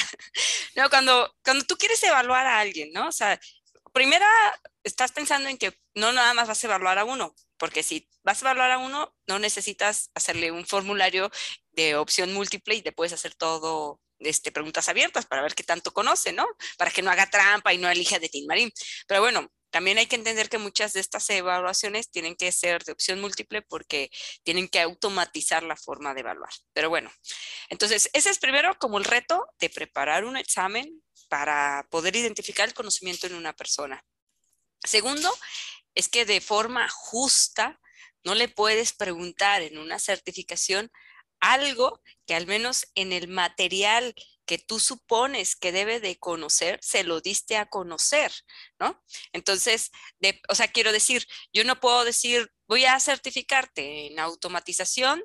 [0.76, 3.08] no, cuando, cuando tú quieres evaluar a alguien, ¿no?
[3.08, 3.38] O sea,
[3.92, 4.28] primera,
[4.84, 8.42] estás pensando en que no nada más vas a evaluar a uno, porque si vas
[8.42, 11.30] a evaluar a uno, no necesitas hacerle un formulario
[11.72, 15.92] de opción múltiple y te puedes hacer todo este, preguntas abiertas para ver qué tanto
[15.92, 16.46] conoce, ¿no?
[16.78, 18.72] Para que no haga trampa y no elija de Tim Marín.
[19.06, 22.92] Pero bueno, también hay que entender que muchas de estas evaluaciones tienen que ser de
[22.92, 24.10] opción múltiple porque
[24.42, 26.52] tienen que automatizar la forma de evaluar.
[26.72, 27.12] Pero bueno,
[27.68, 32.74] entonces ese es primero como el reto de preparar un examen para poder identificar el
[32.74, 34.04] conocimiento en una persona.
[34.84, 35.32] Segundo,
[35.94, 37.80] es que de forma justa
[38.24, 40.90] no le puedes preguntar en una certificación
[41.40, 44.14] algo que al menos en el material
[44.46, 48.32] que tú supones que debe de conocer, se lo diste a conocer,
[48.78, 49.02] ¿no?
[49.32, 49.90] Entonces,
[50.48, 55.24] o sea, quiero decir, yo no puedo decir, voy a certificarte en automatización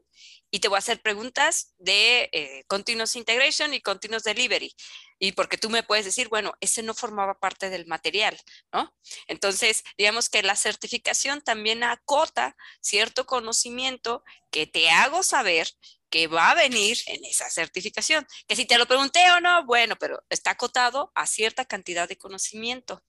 [0.49, 4.75] y te voy a hacer preguntas de eh, continuous integration y continuous delivery.
[5.17, 8.38] Y porque tú me puedes decir, bueno, ese no formaba parte del material,
[8.73, 8.93] ¿no?
[9.27, 15.69] Entonces, digamos que la certificación también acota cierto conocimiento que te hago saber
[16.12, 18.28] que va a venir en esa certificación.
[18.47, 22.17] Que si te lo pregunté o no, bueno, pero está acotado a cierta cantidad de
[22.17, 23.04] conocimiento.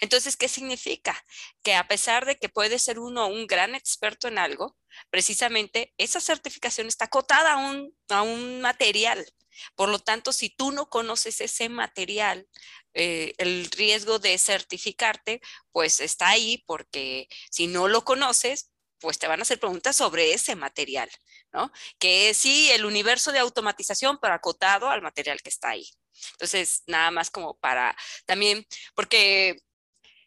[0.00, 1.24] Entonces, ¿qué significa?
[1.62, 4.76] Que a pesar de que puede ser uno un gran experto en algo,
[5.10, 9.26] precisamente esa certificación está acotada a un, a un material.
[9.74, 12.48] Por lo tanto, si tú no conoces ese material,
[12.94, 15.40] eh, el riesgo de certificarte,
[15.72, 18.71] pues está ahí porque si no lo conoces,
[19.02, 21.10] pues te van a hacer preguntas sobre ese material,
[21.52, 21.70] ¿no?
[21.98, 25.86] Que sí el universo de automatización, pero acotado al material que está ahí.
[26.32, 29.58] Entonces, nada más como para también, porque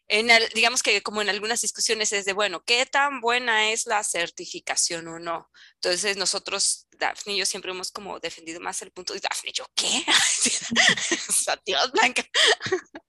[0.08, 4.04] en digamos que como en algunas discusiones es de, bueno, ¿qué tan buena es la
[4.04, 5.50] certificación o no?
[5.74, 9.66] Entonces nosotros, Daphne y yo siempre hemos como defendido más el punto de, Daphne, ¿yo
[9.74, 10.04] qué?
[11.64, 12.24] Dios blanca.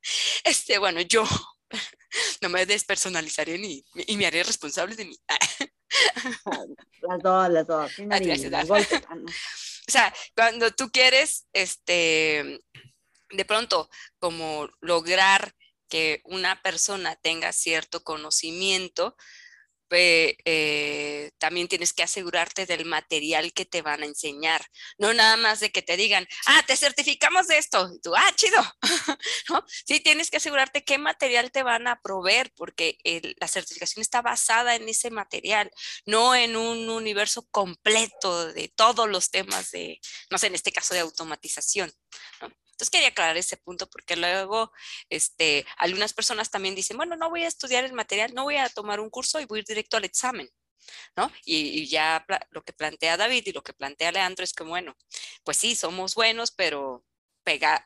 [0.43, 1.27] Este, bueno, yo
[2.41, 5.17] no me despersonalizaré ni y me haré responsable de mí.
[7.01, 7.91] las dos, las dos.
[9.89, 12.59] O sea, cuando tú quieres, este,
[13.29, 15.55] de pronto, como lograr
[15.87, 19.15] que una persona tenga cierto conocimiento,
[19.91, 24.65] eh, también tienes que asegurarte del material que te van a enseñar.
[24.97, 27.89] No nada más de que te digan, ah, te certificamos de esto.
[28.01, 28.61] tú, ah, chido.
[29.49, 29.63] ¿No?
[29.85, 32.97] Sí, tienes que asegurarte qué material te van a proveer, porque
[33.39, 35.71] la certificación está basada en ese material,
[36.05, 40.93] no en un universo completo de todos los temas de, no sé, en este caso
[40.93, 41.91] de automatización.
[42.41, 42.51] ¿no?
[42.77, 44.71] Entonces quería aclarar ese punto porque luego
[45.09, 48.69] este, algunas personas también dicen, bueno, no voy a estudiar el material, no voy a
[48.69, 50.47] tomar un curso y voy a ir directo al examen.
[51.17, 51.31] ¿No?
[51.43, 54.95] Y, ya lo que plantea David y lo que plantea Leandro es que, bueno,
[55.43, 57.03] pues sí, somos buenos, pero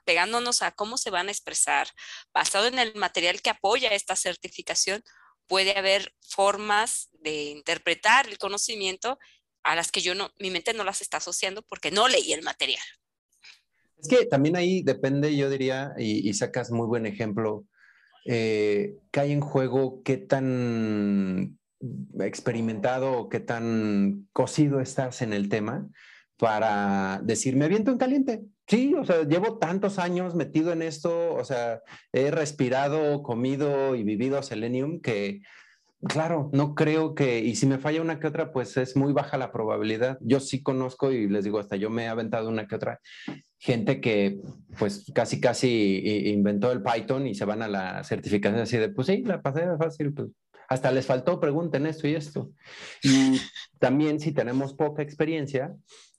[0.05, 1.87] pegándonos a cómo se van a expresar,
[2.33, 5.03] basado en el material que apoya esta certificación,
[5.47, 9.17] puede haber formas de interpretar el conocimiento
[9.63, 12.41] a las que yo no, mi mente no las está asociando porque no leí el
[12.41, 12.83] material.
[14.01, 17.65] Es que también ahí depende, yo diría, y, sacas muy buen ejemplo,
[18.25, 21.59] eh, hay en juego qué tan
[22.19, 25.87] experimentado o qué tan cocido estás en el tema
[26.37, 28.41] para decir, me viento en caliente.
[28.67, 34.03] Sí, o sea, llevo tantos años metido en esto, o sea, he respirado, comido y
[34.03, 35.41] vivido Selenium que
[36.07, 39.37] Claro, no creo que, y si me falla una que otra, pues es muy baja
[39.37, 40.17] la probabilidad.
[40.21, 42.99] Yo sí conozco y les digo, hasta yo me he aventado una que otra
[43.59, 44.39] gente que
[44.79, 49.07] pues casi casi inventó el Python y se van a la certificación así de, pues
[49.07, 50.29] sí, la pasé fácil, pues
[50.67, 52.51] hasta les faltó, pregunten esto y esto.
[53.03, 53.39] Y
[53.77, 55.75] también si tenemos poca experiencia,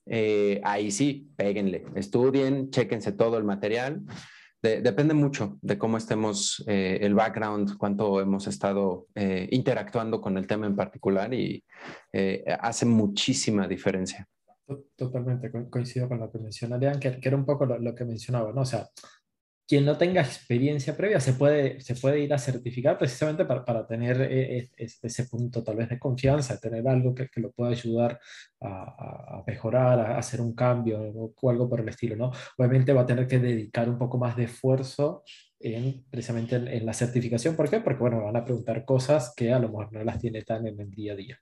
[0.07, 4.03] eh, ahí sí, péguenle, estudien, chéquense todo el material
[4.63, 10.47] depende mucho de cómo estemos, eh, el background, cuánto hemos estado eh, interactuando con el
[10.47, 11.65] tema en particular y
[12.13, 14.27] eh, hace muchísima diferencia.
[14.97, 18.53] Totalmente, coincido con lo que menciona Lean, que, era un poco lo, lo, que mencionaba,
[18.53, 18.61] ¿no?
[18.63, 18.87] O sea,
[19.73, 23.87] quien no tenga experiencia previa se puede, se puede ir a certificar precisamente para, para
[23.87, 27.71] tener e, e, ese punto tal vez de confianza, tener algo que, que lo pueda
[27.71, 28.21] ayudar
[28.61, 32.33] a, a, mejorar, a hacer un cambio o, algo por el estilo, ¿no?
[32.59, 35.25] Obviamente va a tener que dedicar un poco más de esfuerzo
[35.59, 37.57] en, precisamente en, la certificación.
[37.57, 37.81] ¿Por qué?
[37.81, 40.79] Porque, bueno, van a preguntar cosas que a lo mejor no las tiene tan en
[40.81, 41.39] el día a día.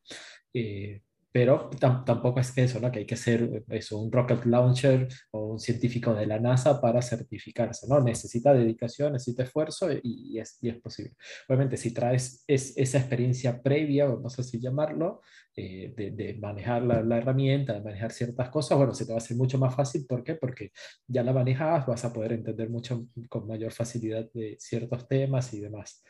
[0.54, 2.90] Eh, pero tampoco es que eso, ¿no?
[2.90, 7.02] Que hay que ser eso, un rocket launcher o un científico de la NASA para
[7.02, 8.00] certificarse, ¿no?
[8.00, 11.14] Necesita dedicación, necesita esfuerzo y, es, y es, posible.
[11.48, 15.20] Obviamente, si traes es, esa experiencia previa, o no sé si llamarlo,
[15.54, 19.18] eh, de, de, manejar la, la, herramienta, de manejar ciertas cosas, bueno, se te va
[19.18, 20.06] a hacer mucho más fácil.
[20.08, 20.34] ¿Por qué?
[20.34, 20.72] Porque
[21.06, 25.60] ya la manejas, vas a poder entender mucho con mayor facilidad de ciertos temas y
[25.60, 26.02] demás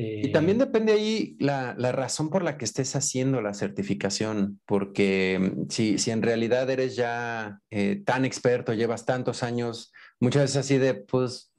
[0.00, 4.60] y también eh, depende ahí la, la, razón por la que estés haciendo la certificación,
[4.64, 10.42] porque mm, si, si en realidad eres ya eh, tan experto, llevas tantos años, muchas
[10.42, 11.52] veces así de, pues,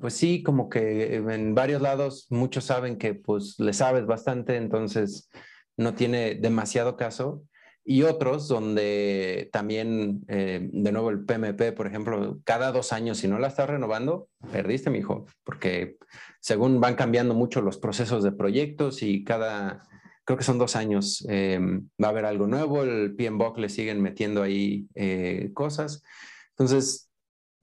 [0.00, 5.30] pues sí, como que en varios lados muchos saben que pues le sabes bastante, entonces
[5.76, 7.44] no tiene demasiado caso.
[7.86, 13.28] Y otros donde también, eh, de nuevo, el PMP, por ejemplo, cada dos años, si
[13.28, 15.98] no la estás renovando, perdiste, mi hijo, porque
[16.44, 19.88] según van cambiando mucho los procesos de proyectos y cada,
[20.26, 24.02] creo que son dos años, eh, va a haber algo nuevo, el PMBOK le siguen
[24.02, 26.02] metiendo ahí eh, cosas.
[26.50, 27.10] Entonces,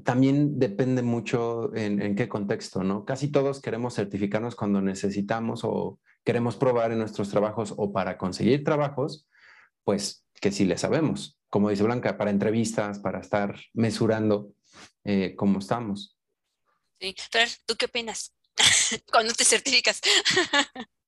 [0.04, 3.06] también depende mucho en, qué contexto, ¿no?
[3.06, 8.64] Casi todos queremos certificarnos cuando necesitamos o queremos probar en nuestros trabajos o para conseguir
[8.64, 9.28] trabajos,
[9.84, 14.54] pues que sí le sabemos, como dice Blanca, para entrevistas, para estar mesurando
[15.04, 16.18] eh, cómo estamos.
[17.00, 17.16] Sí,
[17.68, 18.34] ¿tú qué opinas
[19.12, 20.02] cuando te certificas?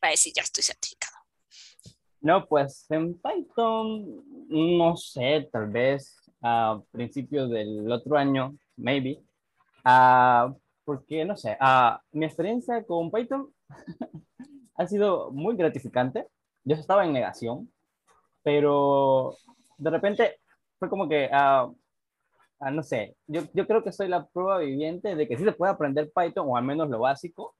[0.00, 1.16] para decir, ya estoy certificado.
[2.20, 9.22] No, pues en Python no sé, tal vez a principios del otro año, maybe,
[9.84, 10.54] uh,
[10.84, 13.52] porque no sé, uh, mi experiencia con Python
[14.76, 16.26] ha sido muy gratificante.
[16.64, 17.72] Yo estaba en negación,
[18.42, 19.36] pero
[19.78, 20.40] de repente
[20.78, 21.76] fue como que, uh,
[22.60, 25.72] no sé, yo, yo creo que soy la prueba viviente de que sí se puede
[25.72, 27.54] aprender Python, o al menos lo básico,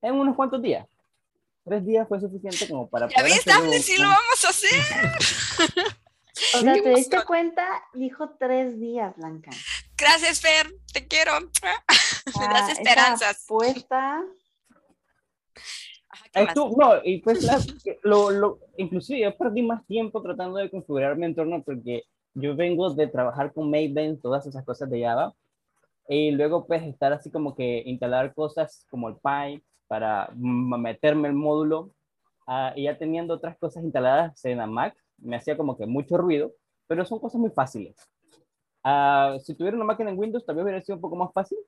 [0.00, 0.86] en unos cuantos días.
[1.64, 3.08] Tres días fue suficiente como para...
[3.08, 4.80] Ya ves, Daphne, sí lo vamos a hacer.
[6.54, 9.50] o sea, te diste cuenta, dijo tres días, Blanca.
[9.96, 11.32] Gracias, Fer, te quiero.
[11.40, 13.44] Me das ah, esperanzas.
[13.46, 14.24] Puesta.
[16.56, 17.46] no, y pues
[18.02, 22.02] lo, lo, inclusive yo perdí más tiempo tratando de configurar mi entorno porque
[22.34, 25.34] yo vengo de trabajar con Maven, todas esas cosas de Java,
[26.08, 31.34] y luego pues estar así como que instalar cosas como el Py, para meterme el
[31.34, 31.90] módulo
[32.46, 36.16] uh, y ya teniendo otras cosas instaladas en la Mac, me hacía como que mucho
[36.16, 36.52] ruido,
[36.86, 37.94] pero son cosas muy fáciles.
[38.82, 41.58] Uh, si tuviera una máquina en Windows, vez hubiera sido un poco más fácil,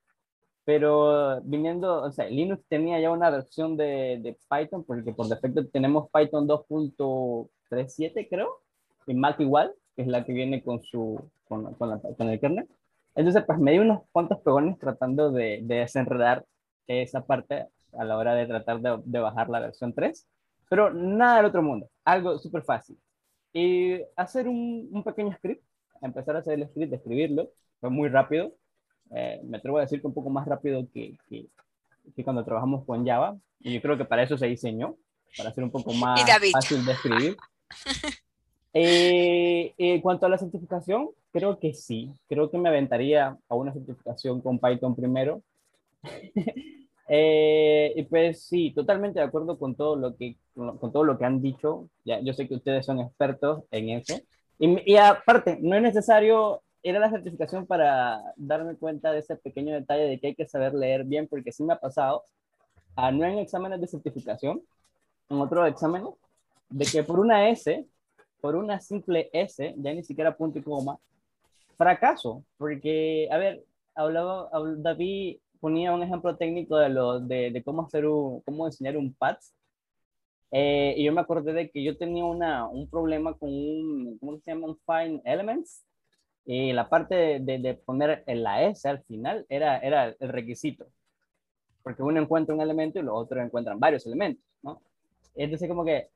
[0.64, 5.66] pero viniendo, o sea, Linux tenía ya una versión de, de Python, porque por defecto
[5.68, 8.62] tenemos Python 2.37, creo,
[9.07, 12.40] y Mac igual, que es la que viene con, su, con, con, la, con el
[12.40, 12.68] kernel.
[13.14, 16.44] Entonces, pues me di unos cuantos pegones tratando de, de desenredar
[16.87, 20.26] esa parte a la hora de tratar de, bajar la versión 3,
[20.68, 22.98] pero nada del otro mundo, algo súper fácil.
[23.52, 25.62] Y hacer un, pequeño script,
[26.02, 28.54] empezar a hacer el script, escribirlo, fue muy rápido.
[29.14, 33.07] Eh, me atrevo a decir que un poco más rápido que, que, cuando trabajamos con
[33.07, 33.37] Java.
[33.61, 34.96] Y yo creo que para eso se diseñó,
[35.37, 36.20] para hacer un poco más
[36.52, 37.37] fácil de escribir.
[38.74, 42.12] Eh, en cuanto a la certificación, creo que sí.
[42.28, 45.42] Creo que me aventaría a una certificación con Python primero.
[47.06, 51.26] Eh, y pues sí, totalmente de acuerdo con todo lo que, con, todo lo que
[51.26, 51.90] han dicho.
[52.02, 54.14] Ya, yo sé que ustedes son expertos en eso.
[54.58, 59.37] Y, y, aparte, no es necesario ir a la certificación para darme cuenta de ese
[59.37, 62.22] pequeño detalle de que hay que saber leer bien, porque sí me ha pasado,
[62.96, 64.62] a, no en exámenes de certificación,
[65.28, 66.08] en otros exámenes,
[66.70, 67.87] de que por una S,
[68.44, 70.98] por una simple S, ya ni siquiera punto y coma,
[71.78, 77.87] fracaso, porque, a ver, hablaba, David ponía un ejemplo técnico de, lo, de, de cómo
[77.87, 79.46] hacer un, cómo diseñar un patch.
[80.50, 84.38] Eh, y yo me acordé de que yo tenía una, un problema con un, ¿cómo
[84.40, 84.66] se llama?
[84.66, 85.83] Un Find Elements.
[86.44, 90.85] Y la parte de, de, poner la S al final era, era el requisito.
[91.83, 94.83] Porque uno encuentra un elemento y los otros encuentran varios elementos, ¿no?
[95.35, 96.11] Entonces como que,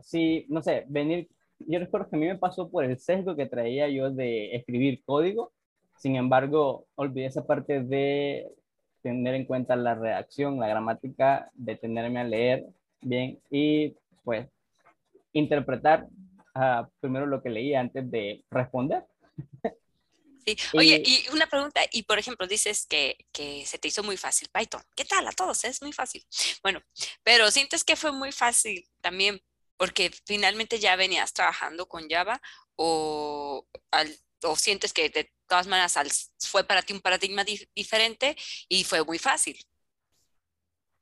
[0.00, 1.28] si, no sé, venir,
[1.60, 5.02] yo recuerdo que a mí me pasó por el sesgo que traía yo de escribir
[5.04, 5.52] código
[5.98, 8.48] sin embargo, olvidé esa parte de
[9.02, 12.66] tener en cuenta la redacción, la gramática, detenerme a leer
[13.00, 14.48] bien y pues
[15.32, 16.06] interpretar
[16.54, 19.04] uh, primero lo que leí antes de responder.
[20.46, 20.56] Sí.
[20.72, 24.48] Oye, y una pregunta, y por ejemplo, dices que, que, se te hizo muy fácil
[24.50, 24.80] Python.
[24.96, 25.62] ¿Qué tal a todos?
[25.64, 26.24] Es muy fácil.
[26.62, 26.80] Bueno,
[27.22, 29.42] pero sientes que fue muy fácil también
[29.78, 32.40] porque finalmente ya venías trabajando con Java
[32.76, 34.14] o, al,
[34.44, 38.36] o sientes que de todas maneras fue para ti un paradigma diferente
[38.68, 39.58] y fue muy fácil.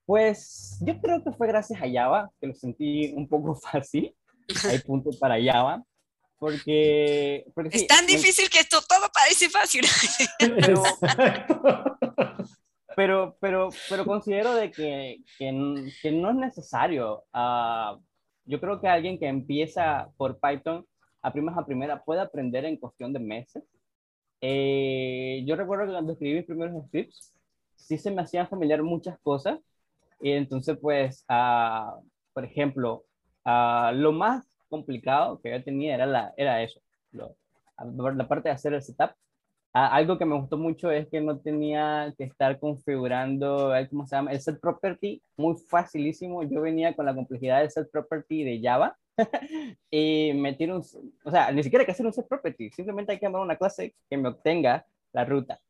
[0.05, 4.15] Pues yo creo que fue gracias a Java que lo sentí un poco fácil.
[4.65, 5.83] Hay punto para Java.
[6.39, 9.87] Porque, es tan difícil que esto todo parece fácil.
[12.97, 17.27] Pero, pero, pero, considero de que, que, no es necesario.
[17.35, 18.01] Uh,
[18.47, 20.87] yo creo que alguien que empieza por Python
[21.23, 23.65] a primas a primera puede aprender en cuestión de meses.
[24.41, 27.35] Eh, yo recuerdo que cuando escribí mis primeros scripts,
[27.75, 29.59] sí se me hacían familiar muchas cosas.
[30.21, 32.01] Y entonces, pues, uh,
[32.33, 33.05] por ejemplo,
[33.45, 36.81] uh, lo más complicado que yo tenía era, la, era eso,
[37.13, 37.37] lo,
[37.79, 39.11] la parte de hacer el setup.
[39.79, 44.33] Algo que me gustó mucho es que no tenía que estar configurando, ¿cómo se llama?
[44.33, 46.43] El set property, muy facilísimo.
[46.45, 48.97] Yo venía con la complejidad del set property de Java
[49.91, 50.81] y metieron,
[51.25, 53.57] o sea, ni siquiera hay que hacer un set property, simplemente hay que llamar una
[53.57, 55.61] clase que me obtenga la ruta.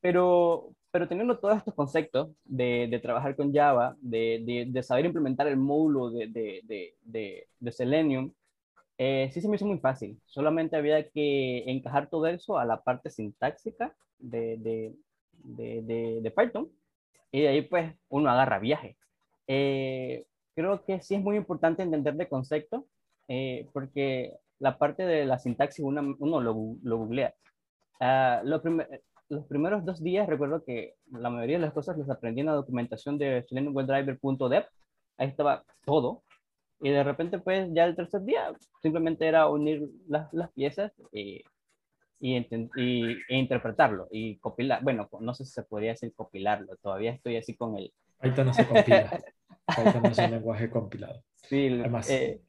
[0.00, 5.46] Pero, pero teniendo todos estos conceptos de, de trabajar con Java, de, de, saber implementar
[5.46, 6.26] el módulo de,
[7.04, 8.32] de Selenium,
[8.98, 10.20] eh, sí se me hizo muy fácil.
[10.26, 14.58] Solamente había que encajar todo eso a la parte sintáxica de,
[15.42, 16.70] de Python
[17.30, 18.96] y de ahí pues uno agarra viaje.
[19.46, 22.86] Eh, creo que sí es muy importante entender de concepto,
[23.28, 27.34] eh, porque la parte de la sintaxis uno, uno lo, lo, googlea.
[28.00, 28.62] Uh, lo
[29.30, 32.54] los primeros dos días recuerdo que la mayoría de las cosas las aprendí en la
[32.54, 34.64] documentación de seleniumwebdriver.dev.
[35.18, 36.22] Ahí estaba todo.
[36.80, 38.52] Y de repente, pues ya el tercer día
[38.82, 41.42] simplemente era unir las, las piezas y,
[42.20, 44.82] y, y, e interpretarlo y compilar.
[44.82, 47.92] Bueno, no sé si se podría decir compilarlo, todavía estoy así con el...
[48.20, 49.20] Python no se compila.
[49.66, 51.22] Python no es un lenguaje compilado.
[51.36, 52.42] Sí, Además, eh,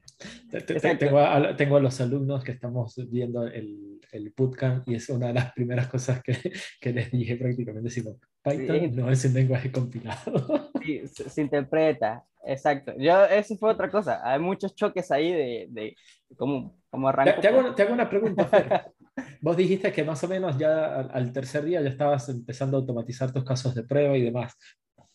[1.00, 5.28] tengo, a, tengo a los alumnos que estamos viendo el, el bootcamp y es una
[5.28, 6.34] de las primeras cosas que,
[6.82, 7.90] que les dije prácticamente.
[7.90, 8.92] Digo, Python Sí.
[8.92, 10.22] no es un lenguaje compilado.
[10.98, 12.94] Sí, se, se interpreta, exacto.
[12.98, 14.22] Yo, eso fue otra cosa.
[14.24, 15.96] Hay muchos choques ahí de, de
[16.38, 17.42] cómo, cómo Te, arranco.
[17.42, 18.94] te hago, te hago una pregunta, Fer.
[19.42, 22.80] Vos dijiste que más o menos ya al, al tercer día ya estabas empezando a
[22.82, 24.56] automatizar tus casos de prueba y demás.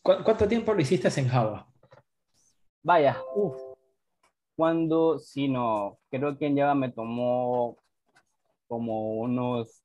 [0.03, 1.66] ¿Cu- ¿Cuánto tiempo lo hiciste en Java?
[2.83, 3.57] Vaya, uff.
[4.57, 7.77] Cuando, sí, no, creo que en Java me tomó
[8.68, 9.83] como unos,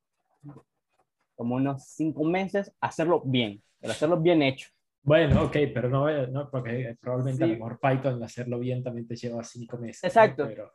[1.36, 4.70] como unos cinco meses hacerlo bien, pero hacerlo bien hecho.
[5.02, 7.54] Bueno, ok, pero no, eh, no porque probablemente a Sí.
[7.54, 10.04] lo mejor Python hacerlo bien también te lleva cinco meses.
[10.04, 10.08] ¿no?
[10.08, 10.46] Exacto.
[10.48, 10.72] Pero,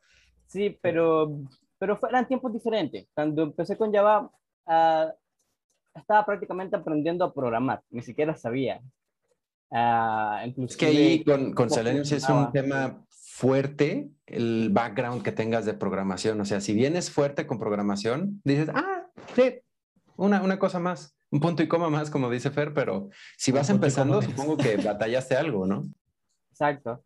[0.46, 1.40] Sí, pero,
[1.78, 3.08] pero eran tiempos diferentes.
[3.14, 4.30] Cuando empecé con Java,
[4.66, 5.12] ah,
[5.94, 8.80] estaba prácticamente aprendiendo a programar, ni siquiera sabía.
[9.70, 15.32] Ah, Es que ahí con, con Selenium sí es un tema fuerte el background que
[15.32, 16.40] tengas de programación.
[16.40, 19.60] O sea, si vienes fuerte con programación, dices, ah, sí,
[20.16, 23.68] una, una cosa más, un punto y coma más, como dice Fer, pero si vas
[23.68, 25.82] empezando, supongo que batallaste algo, ¿no?
[26.52, 27.02] Exacto.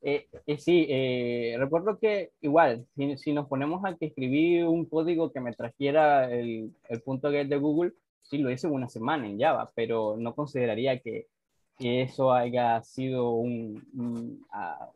[0.00, 4.84] Eh, eh, sí, eh, recuerdo que igual, si, si nos ponemos a que escribí un
[4.84, 8.88] código que me trajera el, el punto get de Google, sí lo hice en una
[8.88, 11.28] semana en Java, pero no consideraría que,
[11.76, 14.44] que eso haya sido un, un,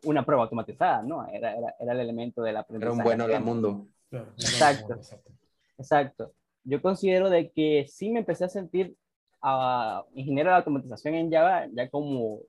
[0.03, 1.25] una prueba automatizada, ¿no?
[1.27, 2.97] Era, era, era el elemento del Era aprendizaje.
[2.97, 3.87] un buen hola mundo.
[4.11, 4.99] Exacto.
[5.77, 6.33] exacto.
[6.63, 8.95] Yo considero de que sí me empecé a sentir
[9.41, 12.41] ah, ingeniero de automatización en Java ya como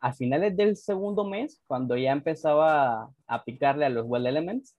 [0.00, 4.76] a finales del segundo mes, cuando ya empezaba a picarle a los web elements,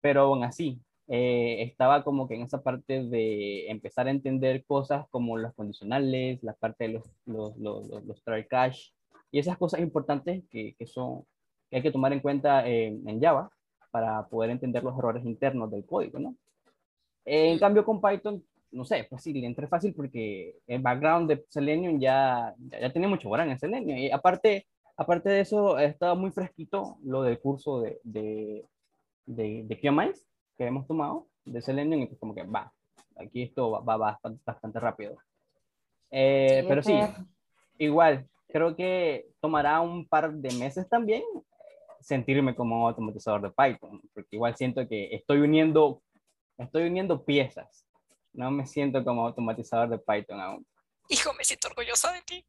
[0.00, 5.06] pero aún así, eh, estaba como que en esa parte de empezar a entender cosas
[5.10, 8.92] como los condicionales, la parte de los, los try cache
[9.30, 11.22] y esas cosas importantes que, que son,
[11.70, 13.50] que hay que tomar en cuenta en, en Java
[13.90, 16.36] para poder entender los errores internos del código, ¿no?
[17.26, 21.98] En cambio con Python, no sé, pues le entré fácil porque el background de Selenium
[21.98, 23.98] ya, ya, ya tenía mucho gran en Selenium.
[23.98, 24.66] Y aparte,
[24.96, 28.64] aparte de eso, estaba muy fresquito lo del curso de, de,
[29.26, 30.24] de, de QMIS
[30.56, 32.72] que hemos tomado de Selenium y pues como que va,
[33.16, 35.16] aquí esto va, va bastante, bastante rápido.
[36.10, 36.98] Eh, Sí, pero sí,
[37.78, 41.44] igual, creo que tomará un par de meses también eh,
[42.00, 46.02] sentirme como automatizador de Python, porque igual siento que estoy uniendo,
[46.58, 47.86] estoy uniendo piezas.
[48.32, 50.66] No me siento como automatizador de Python aún.
[51.08, 52.46] Hijo, me siento orgullosa de ti.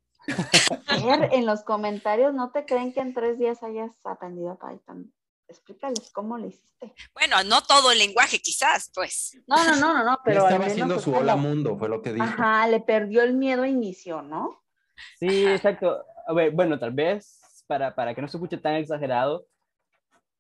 [1.32, 5.14] En los comentarios no te creen que en tres días hayas aprendido Python.
[5.48, 6.94] Explícales cómo lo hiciste.
[7.14, 9.40] Bueno, no todo el lenguaje, quizás, pues.
[9.48, 12.02] No, no, no, no, no, pero al estaba menos haciendo su hola mundo, fue lo
[12.02, 12.26] que dijo.
[12.26, 14.62] Ajá, le perdió el miedo a inicio, ¿no?
[15.18, 16.04] Sí, exacto.
[16.28, 19.46] A ver, bueno, tal vez para, para que no se escuche tan exagerado.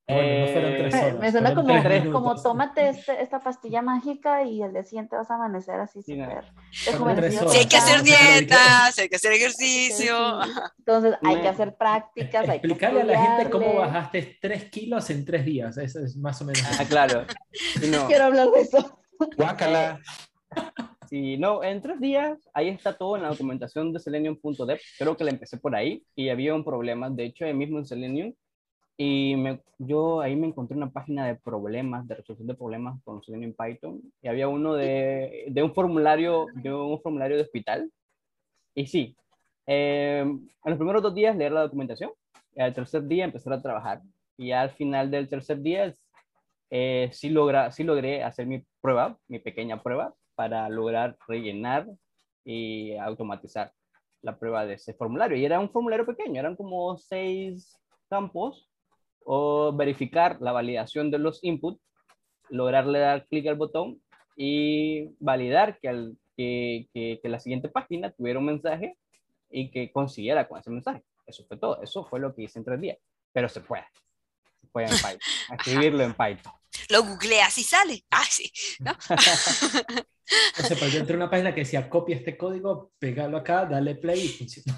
[0.09, 1.19] Bueno, no fueron eh, tres Me, horas.
[1.19, 5.29] me suena como, tres como tómate este- esta pastilla mágica y al día siguiente vas
[5.29, 6.17] a amanecer así Sí,
[6.71, 7.39] súper tres.
[7.49, 10.41] Si hay que hacer no sé qué le dieta, si hay que hacer ejercicio.
[10.43, 10.49] Sí,
[10.79, 14.63] Entonces hay Me- que hacer prácticas, hay que Explicarle a la gente cómo bajaste 3
[14.69, 15.77] kilos en 3 días.
[15.77, 16.63] Eso es más o menos.
[16.79, 17.25] Ah, claro.
[17.81, 18.07] Sí, no.
[18.07, 18.99] Quiero hablar de eso.
[19.35, 19.99] Guácala.
[21.09, 24.77] Sí, no, en tres días, ahí está todo en la documentación de Selenium.dev.
[24.99, 27.09] Creo que la empecé por ahí y había un problema.
[27.09, 28.33] De hecho, ahí mismo en Selenium.
[28.97, 33.21] Y me- yo ahí me encontré una página de problemas, de resolución de problemas con
[33.23, 34.01] Selenium Python.
[34.21, 37.91] Y había uno de, de un formulario, de un formulario de hospital.
[38.73, 39.15] Y sí,
[39.67, 42.11] eh, en los primeros dos días leer la documentación.
[42.55, 44.01] Y al tercer día empezar a trabajar.
[44.35, 45.93] Y al final del tercer día
[46.69, 51.87] eh, sí, logra, sí logré hacer mi prueba, mi pequeña prueba, para lograr rellenar
[52.43, 53.71] y automatizar
[54.21, 55.37] la prueba de ese formulario.
[55.37, 57.79] Y era un formulario pequeño, eran como seis
[58.09, 58.69] campos,
[59.29, 61.81] o verificar la validación de los inputs,
[62.49, 64.01] lograrle dar clic al botón
[64.37, 68.97] y validar que, al, que, que, que la siguiente página tuviera un mensaje
[69.51, 71.03] y que consiguiera con ese mensaje.
[71.25, 72.97] Eso fue todo, eso fue lo que hice en tres días,
[73.33, 73.83] pero se puede.
[74.61, 75.19] Se puede en Python,
[75.59, 76.53] escribirlo en Python.
[76.89, 78.05] Lo googleas y sale.
[78.09, 78.49] Ah, sí.
[78.79, 78.93] ¿no?
[80.57, 83.65] No sé, pero yo entré a una página que decía copia este código, pégalo acá,
[83.65, 84.77] dale play y funciona.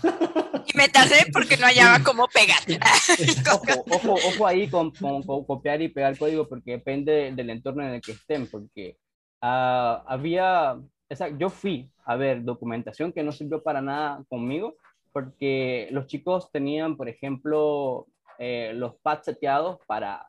[0.66, 2.60] Y me tardé porque no hallaba cómo pegar.
[3.52, 7.84] Ojo, ojo, ojo ahí con, con- con copiar y pegar código porque depende del entorno
[7.84, 8.98] en el que estén, porque
[9.42, 14.76] ah, había, o sea, yo fui a ver documentación que no sirvió para nada conmigo,
[15.12, 18.06] porque los chicos tenían, por ejemplo,
[18.38, 20.28] eh, los pads seteados para,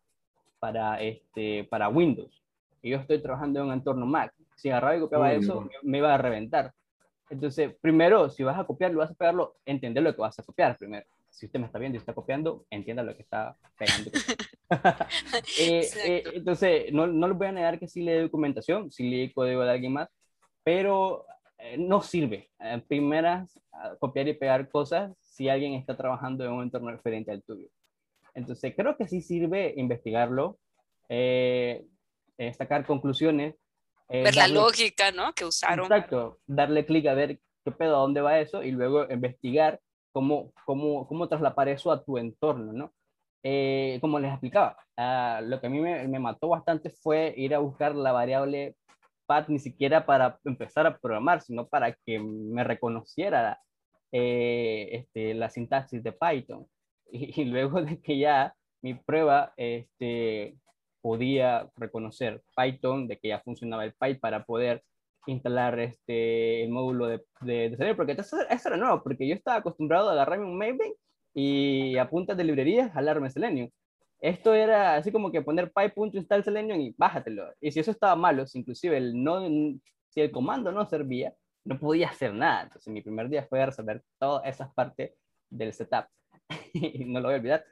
[0.59, 2.43] para, este, para Windows.
[2.83, 4.33] Y yo estoy trabajando en un entorno Mac.
[4.61, 6.73] Si agarraba y copiaba eso, me iba a reventar.
[7.31, 10.77] Entonces, primero, si vas a copiarlo, vas a pegarlo, entender lo que vas a copiar
[10.77, 11.07] primero.
[11.31, 14.11] Si usted me está viendo y está copiando, entienda lo que está pegando.
[15.59, 19.33] Eh, eh, entonces, no, no les voy a negar que sí lee documentación, sí lee
[19.33, 20.09] código de alguien más,
[20.63, 21.27] pero
[21.59, 22.51] eh, no sirve.
[22.87, 23.59] Primeras,
[23.99, 27.69] copiar y pegar cosas si alguien está trabajando en un entorno diferente al tuyo.
[28.35, 30.59] Entonces, creo que sí sirve investigarlo,
[31.09, 31.85] eh,
[32.57, 33.57] sacar conclusiones.
[34.11, 35.33] Ver la lógica, ¿no?
[35.35, 35.87] Que usaron.
[35.87, 39.81] Exacto, darle clic a ver qué pedo, a dónde va eso y luego investigar
[40.13, 42.93] cómo, cómo, cómo traslapar eso a tu entorno, ¿no?
[43.43, 47.55] Eh, como les explicaba, ah, lo que a mí me, me, mató bastante fue ir
[47.55, 48.77] a buscar la variable
[49.27, 53.61] path ni siquiera para empezar a programar, sino para que me reconociera
[54.13, 56.67] eh, este, la sintaxis de Python.
[57.13, 60.57] Y, luego de que ya mi prueba este,
[61.01, 64.83] podía reconocer Python, de que ya funcionaba el Py para poder
[65.27, 70.13] instalar este, el módulo de, de, porque eso, era nuevo, porque yo estaba acostumbrado a
[70.13, 70.93] agarrarme un Maven
[71.35, 73.71] y a puntas de librerías jalarme Selenium.
[74.21, 77.53] Esto era así como que poner py.install Selenium y bájatelo.
[77.61, 79.41] Y si eso estaba malo, si inclusive el, no,
[80.09, 81.35] si el comando no servía,
[81.65, 82.65] no podía hacer nada.
[82.65, 85.13] Entonces mi primer día fue resolver todas esas partes
[85.49, 86.07] del setup.
[87.07, 87.65] no lo voy a olvidar.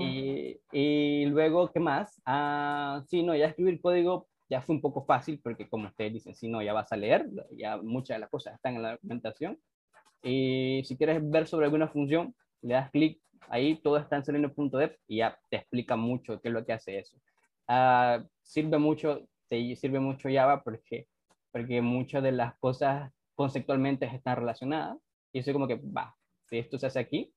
[0.00, 2.20] Y, y, luego, ¿qué más?
[2.24, 6.34] Ah, sí, no, ya escribir código ya fue un poco fácil porque como ustedes dicen,
[6.34, 7.26] si no, ya vas a leer,
[7.56, 9.58] ya muchas de las cosas están en la documentación.
[10.22, 13.18] Y si quieres ver sobre alguna función, le das clic
[13.48, 16.98] ahí, todo está en selenium.dev y ya te explica mucho qué es lo que hace
[16.98, 17.16] eso.
[17.66, 21.08] Uh, sirve mucho, te sirve mucho Java porque,
[21.50, 24.98] porque muchas de las cosas conceptualmente están relacionadas.
[25.32, 26.14] Y eso como que, va,
[26.50, 27.32] si esto se hace aquí,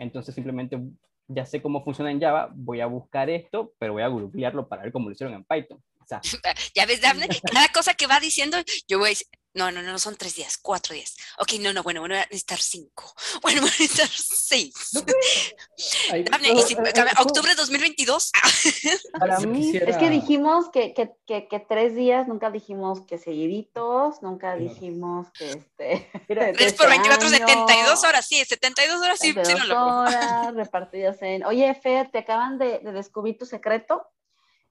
[0.00, 0.80] entonces simplemente
[1.28, 4.82] ya sé cómo funciona en Java, voy a buscar esto, pero voy a googlearlo para
[4.82, 5.80] ver cómo lo hicieron en Python.
[6.74, 8.56] ya ves, Daphne, cada cosa que va diciendo,
[8.88, 11.16] yo voy a decir, no, no, no, son tres días, cuatro días.
[11.38, 13.12] Ok, no, no, bueno, bueno, voy a necesitar cinco.
[13.42, 14.74] Bueno, voy a necesitar seis.
[16.30, 18.30] Daphne, y si, octubre de 2022.
[19.18, 24.22] Para mí, es que dijimos que, que, que, que, tres días, nunca dijimos que seguiditos,
[24.22, 26.10] nunca dijimos que este.
[26.28, 31.44] Tres por 24, 72 horas, sí, 72 horas, sí, sí, no lo horas repartidas en.
[31.44, 34.06] Oye, Fer, te acaban de, de descubrir tu secreto.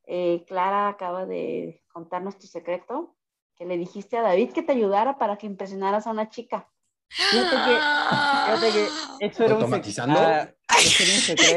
[0.06, 3.16] Eh, Clara acaba de contarnos tu secreto
[3.60, 6.70] que le dijiste a David que te ayudara para que impresionaras a una chica.
[7.10, 7.76] Fíjate que,
[8.46, 10.20] fíjate que eso era ¿Automatizando?
[10.20, 10.26] Un,
[10.68, 10.76] ah,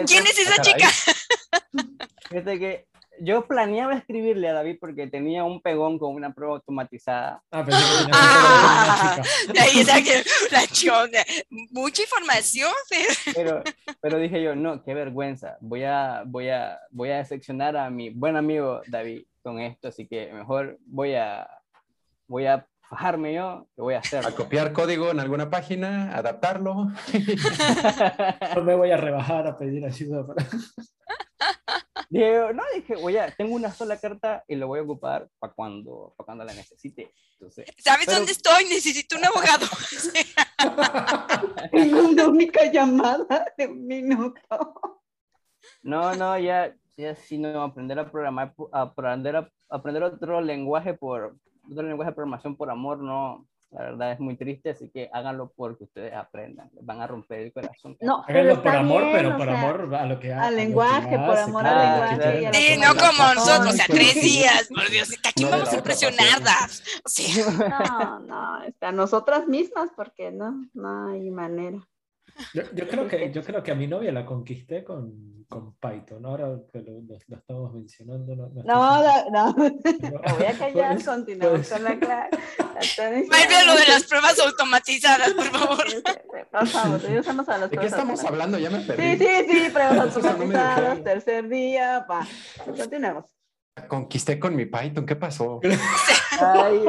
[0.07, 0.89] ¿Quién es esa chica?
[2.29, 2.89] Fíjate que
[3.21, 7.41] yo planeaba escribirle a David porque tenía un pegón con una prueba automatizada.
[7.53, 7.77] Ah, pero
[8.13, 9.23] ah,
[9.61, 11.25] ahí que la.
[11.71, 12.73] Mucha información.
[13.35, 13.63] Pero,
[14.01, 15.57] pero dije yo, no, qué vergüenza.
[15.61, 20.09] Voy a, voy a, voy a decepcionar a mi buen amigo David con esto, así
[20.09, 21.49] que mejor voy a,
[22.33, 24.27] voy a fajarme yo, ¿qué voy a hacer?
[24.27, 26.87] A copiar código en alguna página, adaptarlo.
[28.57, 30.47] no me voy a rebajar a pedir ayuda para...
[32.55, 36.15] no, dije, voy a, tengo una sola carta y lo voy a ocupar para cuando,
[36.17, 37.13] para cuando la necesite.
[37.77, 38.65] ¿Sabes dónde estoy?
[38.65, 39.67] Necesito un abogado.
[42.07, 44.41] una única llamada de un minuto.
[45.83, 51.37] No, no, ya, ya si no, aprender a programar, aprender, a, aprender otro lenguaje por,
[51.71, 55.51] otro lenguaje de programación por amor no, la verdad es muy triste, así que háganlo
[55.57, 57.97] porque ustedes aprendan, van a romper el corazón.
[58.01, 62.19] No, háganlo por amor, pero por amor a lo que Al lenguaje, por amor al
[62.19, 62.53] lenguaje.
[62.53, 66.83] Sí, no como nosotros, o sea, tres días, por Dios, aquí vamos a impresionarlas.
[67.59, 71.79] No, no, a nosotras mismas, porque no, no hay manera.
[72.55, 76.25] Yo, yo, creo que, yo creo que a mi novia la conquisté con, con Python.
[76.25, 78.35] Ahora que lo, lo, lo estamos mencionando.
[78.35, 79.55] No, no, no, no.
[79.57, 82.39] Me voy a callar, continuamos con la clase.
[83.29, 85.85] Vuelve lo de las pruebas automatizadas, por favor.
[86.51, 88.59] Por favor, estamos a las ¿De qué estamos hablando?
[88.59, 89.19] Ya me perdí.
[89.19, 92.27] Sí, sí, sí, pruebas automatizadas, tercer día, va.
[92.65, 93.27] Continuemos.
[93.89, 95.61] Conquisté con mi Python, ¿qué pasó?
[96.41, 96.85] Ay,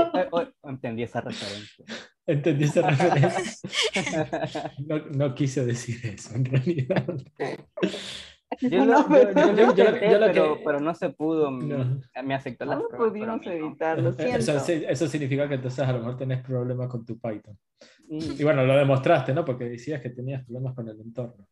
[0.64, 1.86] entendí esa referencia.
[2.26, 3.70] Entendí esa referencia.
[4.88, 7.06] No, no quise decir eso, en realidad.
[8.62, 12.02] Yo lo, pero, pero, no se pudo, no.
[12.24, 16.42] me aceptó la No pudimos evitarlo, eso, eso, significa que entonces a lo mejor tenés
[16.44, 17.58] problemas con tu Python.
[18.08, 18.40] Mm.
[18.40, 19.44] Y bueno, lo demostraste, ¿no?
[19.44, 21.48] Porque decías que tenías problemas con el entorno.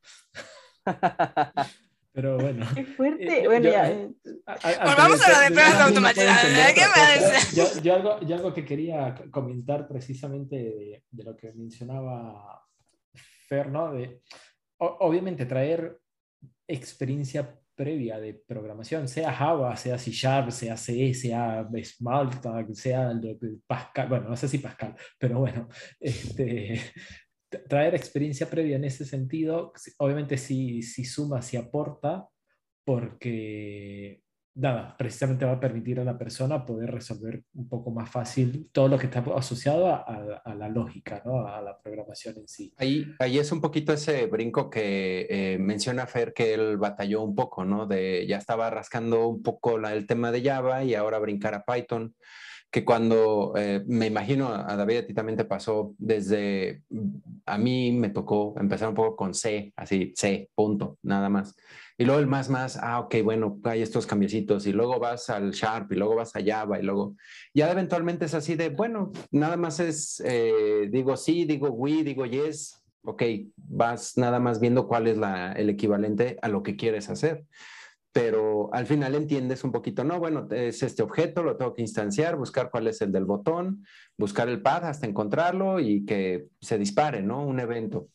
[2.14, 2.66] Pero bueno.
[2.76, 3.44] Qué fuerte.
[3.44, 3.90] Eh, bueno, ya.
[4.84, 6.74] Volvamos a lo de pruebas automatizadas.
[6.74, 7.56] ¿Qué más?
[7.56, 12.62] Yo, yo, algo, yo algo que quería comentar precisamente de, de lo que mencionaba
[13.48, 13.94] Fer, ¿no?
[13.94, 14.22] De,
[14.78, 16.00] obviamente traer
[16.68, 23.12] experiencia previa de programación, sea Java, sea C Sharp, sea C, sea Smalltalk, sea
[23.66, 25.68] Pascal, bueno, no sé si Pascal, pero bueno,
[26.00, 26.80] este,
[27.68, 32.28] traer experiencia previa en ese sentido, obviamente sí, sí suma, sí aporta,
[32.84, 34.24] porque
[34.54, 38.88] nada, precisamente va a permitir a la persona poder resolver un poco más fácil todo
[38.88, 41.48] lo que está asociado a, la lógica, ¿no?
[41.48, 42.74] a la programación en sí.
[42.78, 47.36] Ahí, ahí es un poquito ese brinco que eh, menciona Fer que él batalló un
[47.36, 47.86] poco, ¿no?
[47.86, 52.16] De ya estaba rascando un poco el tema de Java y ahora brincar a Python
[52.72, 56.84] que cuando eh, me imagino a David a ti también te pasó desde
[57.46, 61.56] a mí me tocó empezar un poco con C, así C, punto, nada más.
[61.98, 65.52] Y luego el más más, ah, ok, bueno, hay estos cambiecitos y luego vas al
[65.52, 67.16] Sharp y luego vas a Java y luego
[67.54, 72.26] ya eventualmente es así de, bueno, nada más es, eh, digo sí, digo we, digo
[72.26, 73.24] yes, ok,
[73.58, 77.46] vas nada más viendo cuál es la, el equivalente a lo que quieres hacer
[78.12, 82.36] pero al final entiendes un poquito, no, bueno, es este objeto, lo tengo que instanciar,
[82.36, 83.86] buscar cuál es el del botón,
[84.18, 87.46] buscar el pad hasta encontrarlo y que se dispare, ¿no?
[87.46, 88.10] Un evento.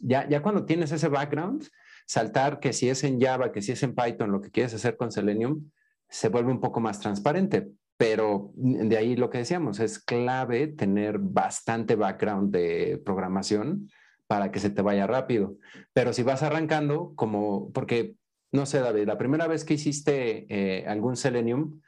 [0.00, 1.66] Ya, ya cuando tienes ese background,
[2.06, 4.96] saltar que si es en Java, que si es en Python, lo que quieres hacer
[4.96, 5.70] con Selenium,
[6.08, 7.68] se vuelve un poco más transparente.
[7.96, 13.88] Pero de ahí lo que decíamos, es clave tener bastante background de programación
[14.26, 15.56] para que se te vaya rápido.
[15.92, 18.16] Pero si vas arrancando, como, porque
[18.52, 21.80] no sé, David, la primera vez que hiciste eh, algún Selenium,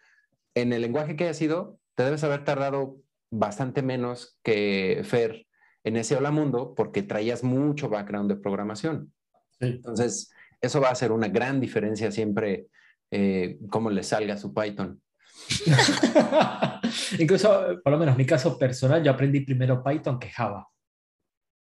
[0.54, 2.96] en el lenguaje que haya sido, te debes haber tardado
[3.30, 5.46] bastante menos que Fer
[5.82, 9.12] en ese Hola Mundo porque traías mucho background de programación.
[9.60, 12.68] Entonces, eso va a ser una gran diferencia siempre
[13.10, 15.00] eh, cómo le salga su Python.
[17.18, 20.66] Incluso, por lo menos en mi caso personal, yo aprendí primero Python que Java.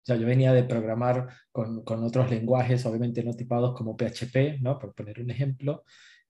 [0.07, 4.61] O sea, yo venía de programar con, con, otros lenguajes, obviamente no tipados como PHP,
[4.61, 4.79] ¿no?
[4.79, 5.83] Por poner un ejemplo.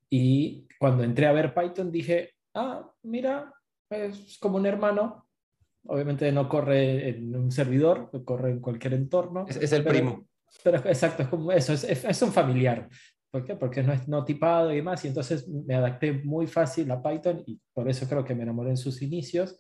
[0.09, 3.53] Y cuando entré a ver Python dije, ah, mira,
[3.91, 5.27] es como un hermano.
[5.89, 9.45] Obviamente no corre en un servidor, corre en cualquier entorno.
[9.47, 10.27] Es, el primo.
[10.64, 12.89] Pero exacto, es como eso, es, es, un familiar.
[13.31, 13.57] ¿Por qué?
[13.57, 15.05] Porque no es no tipado y demás.
[15.05, 18.70] Y entonces me adapté muy fácil a Python y por eso creo que me enamoré
[18.70, 19.59] en sus inicios.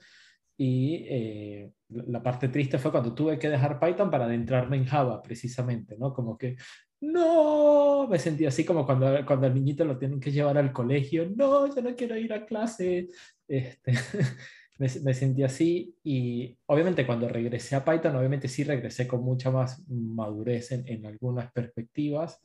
[0.56, 5.22] Y eh, la parte triste fue cuando tuve que dejar Python para adentrarme en Java,
[5.22, 6.12] precisamente, ¿no?
[6.12, 6.56] Como que,
[7.00, 11.30] no, me sentí así como cuando, cuando al niñito lo tienen que llevar al colegio,
[11.36, 13.08] no, yo no quiero ir a clase.
[13.46, 13.92] Este,
[14.78, 19.50] me, me, sentí así y obviamente cuando regresé a Python, obviamente sí regresé con mucha
[19.50, 22.40] más madurez en, en algunas perspectivas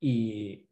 [0.00, 0.66] y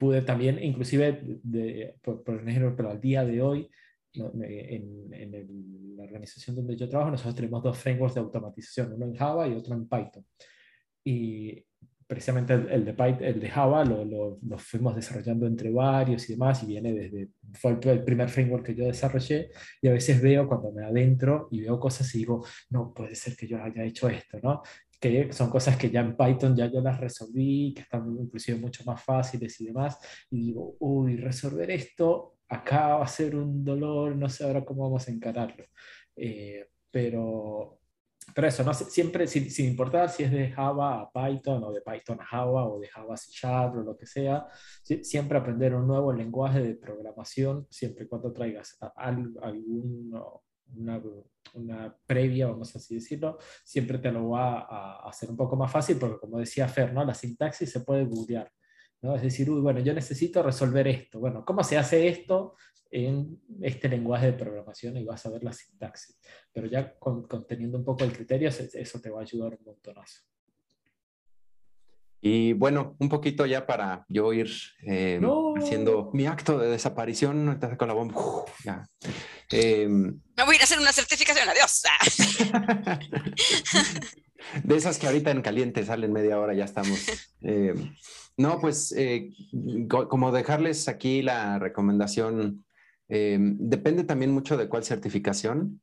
[0.00, 3.70] pude también, inclusive, de, por, por ejemplo, al día de hoy,
[4.14, 9.46] en, la organización donde yo trabajo, nosotros tenemos dos frameworks de automatización, uno en Java
[9.46, 10.24] y otro en Python.
[11.04, 11.64] Y
[12.06, 16.62] precisamente el, de, Python, el de Java lo, lo, fuimos desarrollando entre varios y demás,
[16.62, 19.50] y viene desde, fue el, primer framework que yo desarrollé,
[19.80, 23.36] y a veces veo cuando me adentro y veo cosas y digo, no, puede ser
[23.36, 24.62] que yo haya hecho esto, ¿no?
[25.00, 28.84] que son cosas que ya en Python ya yo las resolví, que están inclusive mucho
[28.84, 29.98] más fáciles y demás,
[30.30, 34.82] y digo, uy, resolver esto acá va a ser un dolor, no sé ahora cómo
[34.82, 35.64] vamos a encararlo.
[36.16, 37.78] Eh, pero,
[38.34, 38.74] pero eso, ¿no?
[38.74, 42.66] siempre, sin, sin, importar si es de Java a Python o de Python a Java
[42.68, 44.46] o de Java a C Sharp o lo que sea,
[45.02, 50.12] siempre aprender un nuevo lenguaje de programación, siempre y cuando traigas algún,
[50.74, 51.00] una,
[51.54, 55.70] una, previa, vamos a así decirlo, siempre te lo va a, hacer un poco más
[55.70, 57.04] fácil, porque como decía Fer, ¿no?
[57.04, 58.50] la sintaxis se puede googlear.
[59.02, 59.14] ¿No?
[59.16, 61.20] Es decir, uy, bueno, yo necesito resolver esto.
[61.20, 62.56] Bueno, ¿cómo se hace esto
[62.90, 64.96] en este lenguaje de programación?
[64.96, 66.18] Y vas a ver la sintaxis.
[66.52, 70.22] Pero ya con, teniendo un poco el criterio, eso te va a ayudar un montonazo.
[72.22, 74.50] Y bueno, un poquito ya para yo ir
[74.86, 75.18] eh,
[75.56, 78.14] haciendo mi acto de desaparición, con la bomba.
[78.62, 78.86] ya.
[79.50, 81.82] Eh, Me voy a ir a hacer una certificación, adiós.
[84.64, 87.06] de esas que ahorita en caliente salen media hora, ya estamos.
[87.42, 87.72] Eh,
[88.36, 89.30] no, pues eh,
[89.88, 92.66] como dejarles aquí la recomendación,
[93.08, 95.80] eh, depende también mucho de cuál certificación.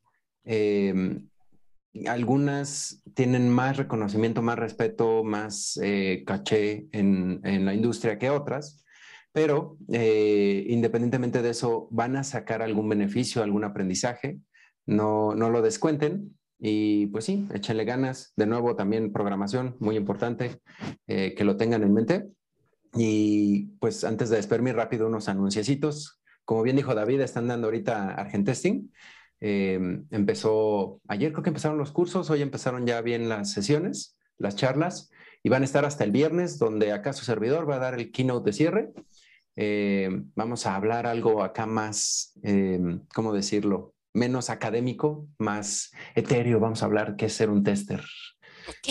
[2.05, 5.79] Algunas tienen más reconocimiento, más respeto, más
[6.27, 8.85] caché en, la industria que otras,
[9.31, 14.39] pero independientemente de eso, van a sacar algún beneficio, algún aprendizaje.
[14.85, 18.33] No, no lo descuenten, y pues sí, échenle ganas.
[18.35, 20.61] De nuevo, también programación, muy importante,
[21.05, 22.27] que lo tengan en mente.
[22.95, 26.19] Y pues antes de despedirme rápido unos anunciecitos.
[26.45, 28.91] Como bien dijo David, están dando ahorita Argentesting.
[29.39, 29.79] Eh,
[30.11, 35.11] empezó, ayer creo que empezaron los cursos, hoy empezaron ya bien las sesiones, las charlas.
[35.43, 38.11] y van a estar hasta el viernes, donde acá su servidor va a dar el
[38.11, 38.93] keynote de cierre.
[39.55, 42.79] Eh, vamos a hablar algo acá más, eh,
[43.13, 43.93] ¿cómo decirlo?
[44.17, 46.59] Menos académico, más etéreo.
[46.59, 48.03] Vamos a hablar qué es ser un tester.
[48.67, 48.87] Ok.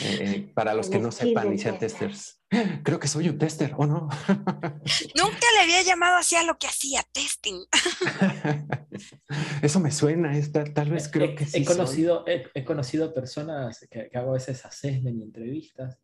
[0.00, 2.40] Eh, para los que no sepan y sean testers.
[2.82, 4.08] Creo que soy un tester, ¿o no?
[5.14, 7.66] Nunca le había llamado así a lo que hacía, testing.
[9.62, 10.32] Eso me suena,
[10.74, 11.58] tal vez creo que sí.
[11.58, 15.98] He conocido, he, conocido personas que, hago a veces assessment y entrevistas.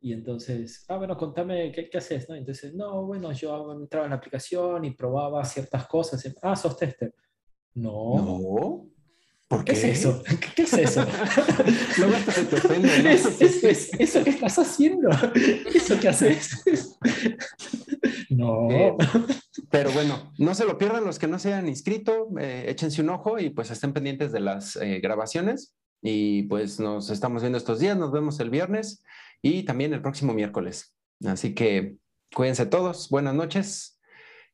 [0.00, 2.34] Y entonces, ah, bueno, contame qué, qué haces, ¿no?
[2.36, 6.24] Entonces, no, bueno, yo entraba en la aplicación y probaba ciertas cosas.
[6.42, 7.14] Ah, sos tester.
[7.74, 8.14] No.
[8.16, 8.88] No.
[9.48, 9.72] ¿Por qué?
[9.72, 10.22] es eso?
[10.54, 11.04] ¿Qué es eso?
[11.98, 13.02] Luego hasta se te ofende.
[13.02, 13.10] ¿no?
[13.10, 15.08] Es, ¿Eso que estás haciendo?
[15.74, 16.64] ¿Eso que haces?
[18.28, 18.70] no.
[18.70, 18.94] Eh,
[19.70, 23.10] pero bueno, no se lo pierdan los que no se hayan inscrito, eh, échense un
[23.10, 25.74] ojo y pues estén pendientes de las eh, grabaciones.
[26.02, 29.02] Y pues nos estamos viendo estos días, nos vemos el viernes
[29.42, 30.94] y también el próximo miércoles.
[31.26, 31.96] Así que
[32.34, 34.00] cuídense todos, buenas noches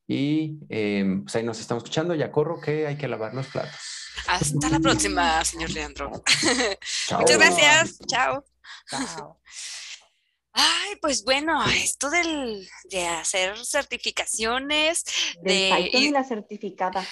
[0.07, 2.15] y pues ahí nos estamos escuchando.
[2.15, 3.81] Ya corro que hay que lavar los platos.
[4.27, 6.11] Hasta la próxima, señor Leandro.
[7.19, 7.99] Muchas gracias.
[8.07, 8.45] Chao.
[8.89, 9.41] Chao.
[10.57, 15.05] Ay, pues bueno, esto del, de hacer certificaciones.
[15.43, 17.05] de Python y la certificada.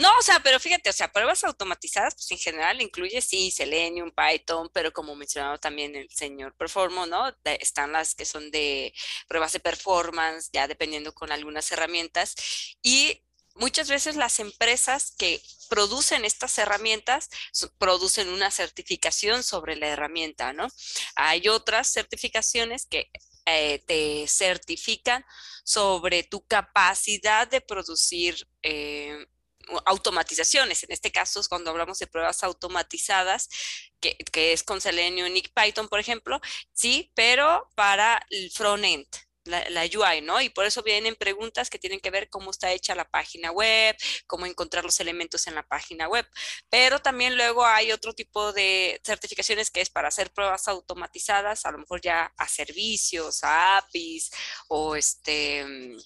[0.00, 4.10] No, o sea, pero fíjate, o sea, pruebas automatizadas, pues en general incluye sí Selenium,
[4.10, 7.30] Python, pero como mencionaba también el señor Performo, ¿no?
[7.44, 8.94] están las que son de
[9.28, 12.34] pruebas de performance, ya dependiendo con algunas herramientas.
[12.82, 13.22] Y
[13.54, 17.28] muchas veces las empresas que producen estas herramientas
[17.76, 20.68] producen una certificación sobre la herramienta, ¿no?
[21.14, 23.10] Hay otras certificaciones que
[23.44, 25.26] eh, te certifican
[25.62, 29.26] sobre tu capacidad de producir eh,
[29.84, 30.84] automatizaciones.
[30.84, 33.48] En este caso, cuando hablamos de pruebas automatizadas,
[34.00, 34.16] que,
[34.52, 36.40] es con Selenium y Python, por ejemplo,
[36.72, 39.06] sí, pero para el front-end
[39.44, 40.40] la, UI, ¿no?
[40.40, 43.96] Y por eso vienen preguntas que tienen que ver cómo está hecha la página web,
[44.26, 46.26] cómo encontrar los elementos en la página web.
[46.68, 51.72] Pero también luego hay otro tipo de certificaciones que es para hacer pruebas automatizadas, a
[51.72, 54.30] lo mejor ya a servicios, a APIs
[54.68, 55.96] o este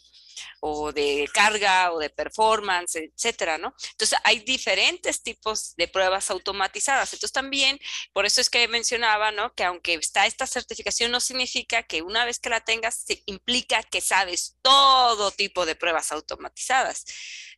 [0.61, 3.75] o de carga o de performance, etcétera, ¿no?
[3.91, 7.13] Entonces hay diferentes tipos de pruebas automatizadas.
[7.13, 7.79] Entonces también,
[8.13, 9.55] por eso es que mencionaba, ¿no?
[9.55, 14.01] Que aunque está esta certificación, no significa que una vez que la tengas, implica que
[14.01, 17.05] sabes todo tipo de pruebas automatizadas.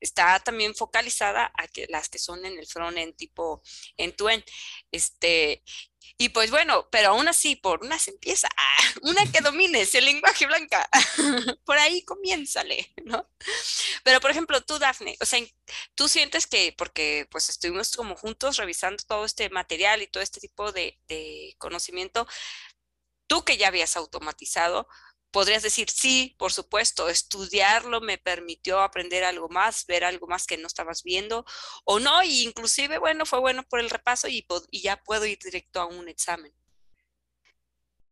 [0.00, 3.62] Está también focalizada a que las que son en el front-end tipo
[3.96, 4.44] end-to-end.
[4.90, 5.62] Este,
[6.18, 8.48] y pues bueno, pero aún así, por una se empieza,
[9.02, 10.88] una que domines el lenguaje blanca,
[11.64, 13.28] por ahí comiénzale, ¿no?
[14.04, 15.40] Pero por ejemplo, tú, Dafne, o sea,
[15.94, 20.40] tú sientes que, porque pues estuvimos como juntos revisando todo este material y todo este
[20.40, 22.26] tipo de, de conocimiento,
[23.26, 24.88] tú que ya habías automatizado,
[25.30, 30.58] podrías decir, sí, por supuesto, estudiarlo me permitió aprender algo más, ver algo más que
[30.58, 31.44] no estabas viendo,
[31.84, 35.80] o no, y inclusive, bueno, fue bueno por el repaso y, ya puedo ir directo
[35.80, 36.52] a un examen.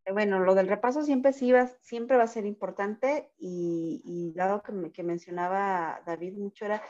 [0.05, 4.33] Eh, bueno, lo del repaso siempre sí va, siempre va a ser importante y, y
[4.33, 6.83] dado que, mencionaba David mucho era,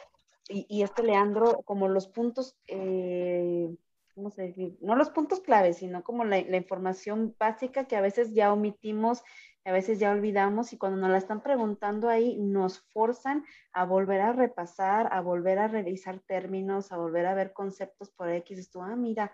[0.47, 3.73] y, esto Leandro, como los puntos, eh,
[4.13, 4.77] ¿cómo se dice?
[4.79, 9.23] No los puntos claves, sino como la, la información básica que a veces ya omitimos
[9.65, 13.43] a veces ya olvidamos y cuando nos la están preguntando ahí nos forzan
[13.73, 18.29] a volver a repasar, a volver a revisar términos, a volver a ver conceptos por
[18.29, 18.59] X.
[18.59, 19.31] Esto, ah, mira,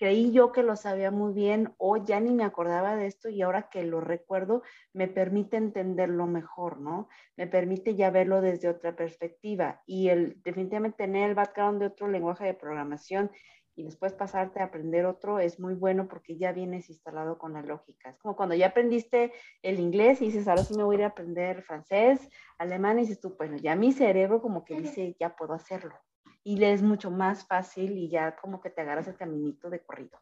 [0.00, 3.42] creí yo que lo sabía muy bien o ya ni me acordaba de esto y
[3.42, 4.62] ahora que lo recuerdo
[4.92, 7.08] me permite entenderlo mejor, ¿no?
[7.36, 12.08] Me permite ya verlo desde otra perspectiva y el definitivamente tener el background de otro
[12.08, 13.30] lenguaje de programación
[13.80, 17.62] y después pasarte a aprender otro es muy bueno porque ya vienes instalado con la
[17.62, 18.10] lógica.
[18.10, 21.04] Es como cuando ya aprendiste el inglés y dices, ahora sí me voy a ir
[21.04, 22.28] a aprender francés,
[22.58, 25.94] alemán, y dices tú, bueno, ya mi cerebro como que dice, ya puedo hacerlo.
[26.44, 29.82] Y le es mucho más fácil y ya como que te agarras el caminito de
[29.82, 30.18] corrido.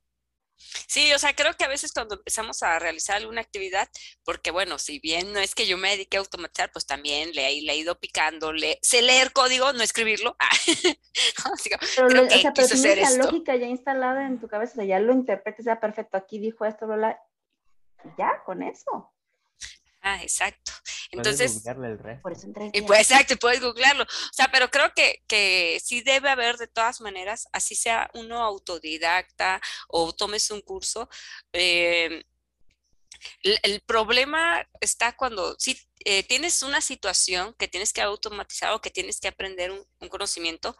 [0.58, 3.88] Sí, o sea, creo que a veces cuando empezamos a realizar alguna actividad,
[4.24, 7.46] porque bueno, si bien no es que yo me dedique a automatizar, pues también le,
[7.46, 10.36] he ido picando, le, sé leer código, no escribirlo.
[11.96, 15.64] pero lo, o sea, pero la lógica ya instalada en tu cabeza, ya lo interpretes,
[15.64, 17.20] ya perfecto, aquí dijo esto, bla,
[18.16, 19.12] ya, con eso.
[20.08, 20.72] Ah, exacto.
[21.10, 24.04] Entonces, el por eso y pues, exacto, puedes googlearlo.
[24.04, 28.42] O sea, pero creo que, que sí debe haber de todas maneras, así sea uno
[28.42, 31.10] autodidacta o tomes un curso.
[31.52, 32.24] Eh,
[33.42, 38.90] el, problema está cuando si eh, tienes una situación que tienes que automatizar o que
[38.90, 40.74] tienes que aprender un, un conocimiento,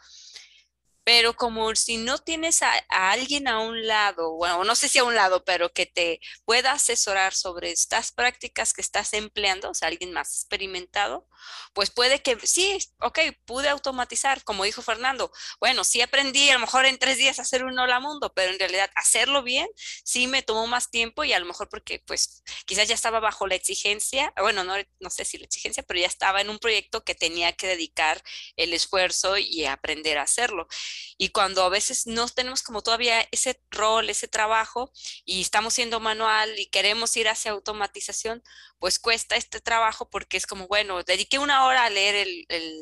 [1.08, 5.04] pero como si no tienes a, alguien a un lado, bueno, no sé si a
[5.04, 9.88] un lado, pero que te pueda asesorar sobre estas prácticas que estás empleando, o sea,
[9.88, 11.26] alguien más experimentado,
[11.72, 16.60] pues puede que sí, ok, pude automatizar, como dijo Fernando, bueno, sí aprendí a lo
[16.60, 19.66] mejor en tres días a hacer un hola mundo, pero en realidad hacerlo bien
[20.04, 23.46] sí me tomó más tiempo y a lo mejor porque pues quizás ya estaba bajo
[23.46, 27.02] la exigencia, bueno, no, no sé si la exigencia, pero ya estaba en un proyecto
[27.02, 28.22] que tenía que dedicar
[28.56, 30.68] el esfuerzo y aprender a hacerlo.
[31.16, 34.92] Y cuando a veces no tenemos como todavía ese rol, ese trabajo
[35.24, 38.42] y estamos siendo manual y queremos ir hacia automatización,
[38.78, 42.26] pues cuesta este trabajo porque es como, bueno, dediqué una hora a leer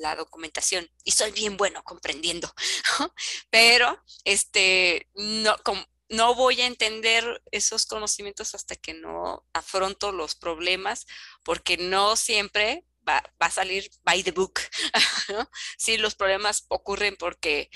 [0.00, 2.52] la documentación y soy bien bueno comprendiendo,
[3.50, 5.56] pero este, no,
[6.08, 11.06] no voy a entender esos conocimientos hasta que no afronto los problemas,
[11.42, 14.60] porque no siempre va, a salir by the book.
[15.78, 17.68] Sí, los problemas ocurren porque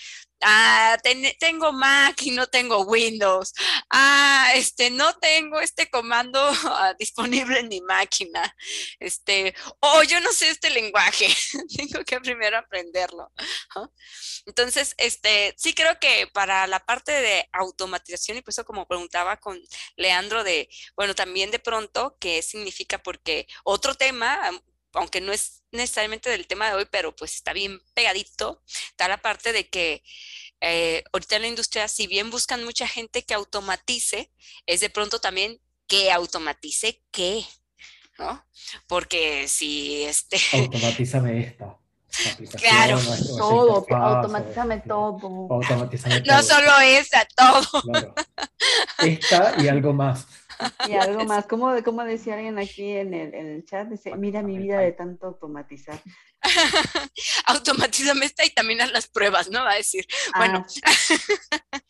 [0.43, 0.97] ah,
[1.39, 3.53] tengo Mac y no tengo Windows.
[3.91, 6.41] Ah, este, no tengo este comando
[6.99, 8.55] disponible en mi máquina.
[8.99, 11.29] Este, o yo no sé este lenguaje.
[11.77, 13.33] tengo que primero aprenderlo.
[14.47, 19.37] Entonces, este, sí creo que para la parte de automatización, y por eso como preguntaba
[19.37, 19.61] con
[19.97, 22.99] Leandro de, bueno, también de pronto, ¿qué significa?
[23.03, 24.51] Porque otro tema
[24.95, 29.19] aunque no es necesariamente del tema de hoy, pero pues está bien pegadito, está la
[29.19, 30.03] parte de que
[30.61, 34.31] eh, ahorita en la industria, si bien buscan mucha gente que automatice,
[34.67, 37.45] es de pronto también que automatice qué,
[38.19, 38.45] ¿no?
[38.87, 40.39] Porque si este...
[40.53, 41.77] Automatízame esta.
[42.59, 42.99] Claro,
[43.39, 45.61] todo, automatízame todo.
[46.27, 47.83] no solo esa, todo.
[48.99, 50.27] Esta y algo más.
[50.89, 54.43] Y algo más, como, como decía alguien aquí en el, en el chat, dice, mira
[54.43, 56.01] mi vida de tanto automatizar.
[57.47, 59.63] Automatízame esta y también haz las pruebas, ¿no?
[59.63, 60.07] Va a decir.
[60.37, 60.93] Bueno, ah.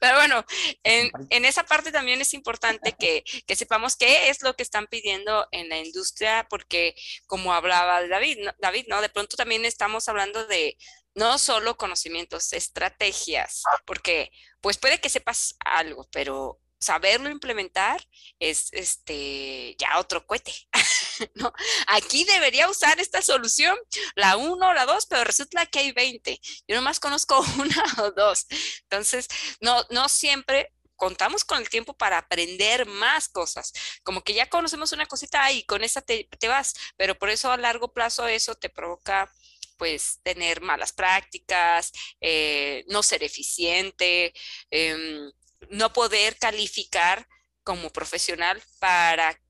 [0.00, 0.44] pero bueno,
[0.84, 4.86] en, en, esa parte también es importante que, que, sepamos qué es lo que están
[4.86, 6.94] pidiendo en la industria, porque
[7.26, 9.00] como hablaba David, David, ¿no?
[9.00, 10.76] De pronto también estamos hablando de
[11.14, 18.06] no solo conocimientos, estrategias, porque pues puede que sepas algo, pero saberlo implementar
[18.38, 20.52] es este ya otro cohete.
[21.34, 21.52] ¿no?
[21.88, 23.76] Aquí debería usar esta solución,
[24.14, 26.40] la 1 o la 2, pero resulta que hay 20.
[26.68, 28.46] Yo nomás conozco una o dos.
[28.82, 29.28] Entonces,
[29.60, 33.72] no, no siempre contamos con el tiempo para aprender más cosas.
[34.02, 37.56] Como que ya conocemos una cosita y con esa te, vas, pero por eso a
[37.56, 39.30] largo plazo eso te provoca
[39.76, 44.32] pues tener malas prácticas, eh, no ser eficiente,
[44.70, 45.30] em,
[45.70, 47.26] no poder calificar
[47.62, 49.40] como profesional para,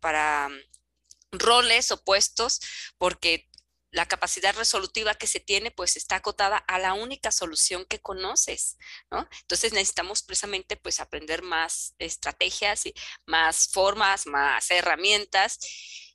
[0.00, 2.60] para mm, roles o puestos
[2.96, 3.48] porque
[3.90, 8.76] la capacidad resolutiva que se tiene pues está acotada a la única solución que conoces,
[9.10, 9.26] ¿no?
[9.40, 12.94] Entonces necesitamos precisamente pues aprender más estrategias y
[13.26, 15.58] más formas, más herramientas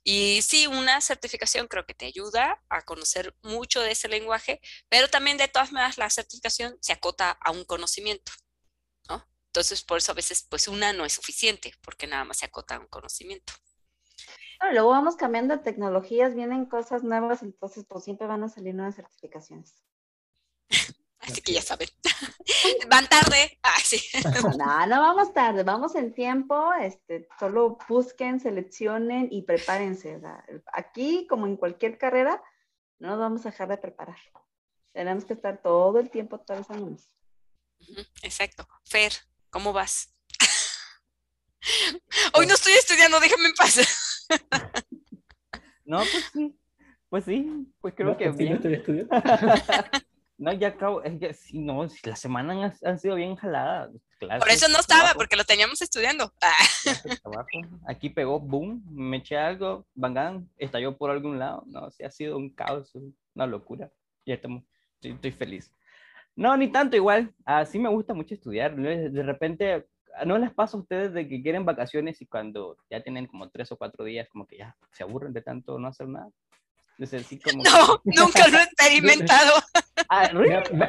[0.04, 5.08] y sí, una certificación creo que te ayuda a conocer mucho de ese lenguaje, pero
[5.08, 8.30] también de todas maneras la certificación se acota a un conocimiento.
[9.54, 12.80] Entonces, por eso a veces, pues una no es suficiente, porque nada más se acota
[12.80, 13.52] un conocimiento.
[14.72, 18.96] luego vamos cambiando de tecnologías, vienen cosas nuevas, entonces pues siempre van a salir nuevas
[18.96, 19.80] certificaciones.
[21.20, 21.88] Así que ya saben.
[22.90, 23.56] Van tarde.
[23.62, 24.00] Ah, sí.
[24.58, 26.74] No, no vamos tarde, vamos en tiempo.
[26.74, 30.20] Este, solo busquen, seleccionen y prepárense.
[30.72, 32.42] aquí, como en cualquier carrera,
[32.98, 34.18] no nos vamos a dejar de preparar.
[34.92, 37.08] Tenemos que estar todo el tiempo actualizándonos.
[38.22, 38.68] Exacto.
[38.84, 39.12] Fer,
[39.54, 40.12] ¿Cómo vas?
[42.34, 44.26] Hoy no estoy estudiando, déjame en paz.
[45.84, 46.58] no, pues sí.
[47.08, 48.60] Pues sí, pues creo que pues bien.
[48.60, 49.06] No, estoy
[50.38, 53.92] no, ya acabo, es que sí, no, las semanas han, sido bien jaladas.
[54.18, 56.34] Por eso no estaba, porque lo teníamos estudiando.
[57.86, 61.62] Aquí pegó, boom, me eché algo, Bangan estalló por algún lado.
[61.66, 62.90] No, sí, ha sido un caos,
[63.34, 63.88] una locura.
[64.26, 64.64] Ya estamos,
[65.00, 65.70] estoy feliz.
[66.36, 67.32] No, ni tanto igual.
[67.44, 68.76] Así me gusta mucho estudiar.
[68.76, 69.86] De repente,
[70.24, 73.70] ¿no les pasa a ustedes de que quieren vacaciones y cuando ya tienen como tres
[73.72, 76.30] o cuatro días, como que ya se aburren de tanto no hacer nada?
[76.98, 79.52] no, nunca lo he experimentado.
[80.10, 80.28] Ah,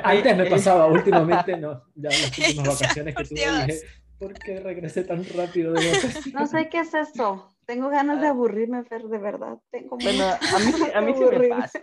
[0.03, 1.83] antes me eh, pasaba, últimamente no.
[1.95, 3.81] Ya en las últimas vacaciones que tuve dije,
[4.19, 6.33] ¿por qué regresé tan rápido de vacaciones?
[6.33, 7.55] No sé qué es eso.
[7.65, 9.57] Tengo ganas de aburrirme, Fer, de verdad.
[9.71, 11.79] Tengo bueno, a mí, a mí sí me pasa.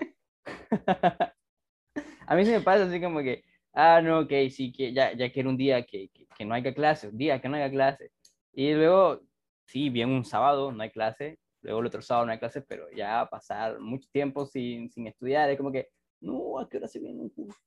[2.27, 5.33] a mí sí me pasa así como que ah, no, ok, sí, que ya, ya
[5.33, 8.11] quiero un día que, que, no haya clase, un día que no haya clase.
[8.53, 9.21] Y luego,
[9.67, 12.91] sí, bien un sábado, no hay clase, luego el otro sábado no hay clase, pero
[12.91, 15.89] ya pasar mucho tiempo sin, sin estudiar, es como que,
[16.21, 17.59] no, ¿a qué hora se viene un curso?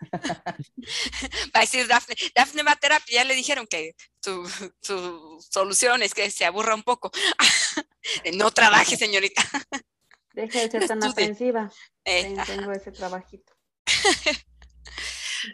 [1.54, 4.46] Va a decir Dafne, Dafne va a terapia, ya le dijeron que su,
[4.82, 7.10] su solución es que se aburra un poco.
[8.34, 9.42] no trabaje, señorita.
[10.36, 11.72] Deje de ser tan ofensiva.
[12.04, 13.52] Eh, tengo ese trabajito.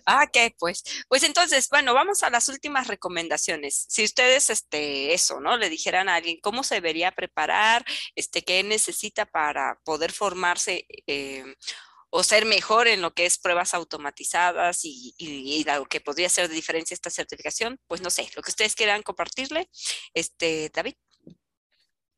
[0.07, 3.87] Ah, ok, pues, pues entonces, bueno, vamos a las últimas recomendaciones.
[3.89, 5.57] Si ustedes, este, eso, ¿no?
[5.57, 7.85] Le dijeran a alguien cómo se debería preparar,
[8.15, 11.45] este, qué necesita para poder formarse eh,
[12.11, 16.49] o ser mejor en lo que es pruebas automatizadas y, y, lo que podría ser
[16.49, 19.71] de diferencia esta certificación, pues no sé, lo que ustedes quieran compartirle,
[20.15, 20.95] este, David.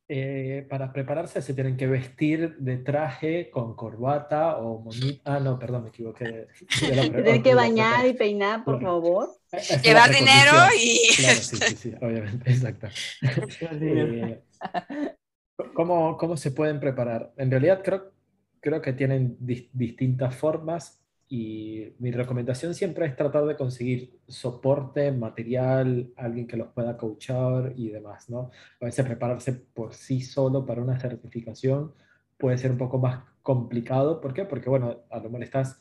[0.06, 5.36] Eh, para prepararse se tienen que vestir de traje con corbata o monita.
[5.36, 6.48] Ah, no, perdón, me equivoqué.
[6.78, 9.30] Tienen que bañar y peinar, por favor.
[9.82, 11.00] Llevar dinero y...
[11.16, 12.88] Claro, sí, sí, sí, obviamente, exacto.
[13.80, 14.42] Eh,
[15.74, 17.32] ¿cómo, ¿Cómo se pueden preparar?
[17.38, 18.12] En realidad creo,
[18.60, 21.03] creo que tienen distintas formas
[21.34, 27.72] y mi recomendación siempre es tratar de conseguir soporte, material, alguien que los pueda coachar
[27.74, 28.52] y demás, ¿no?
[28.80, 31.92] A veces prepararse por sí solo para una certificación
[32.38, 34.20] puede ser un poco más complicado.
[34.20, 34.44] ¿Por qué?
[34.44, 35.80] Porque, bueno, a lo mejor estás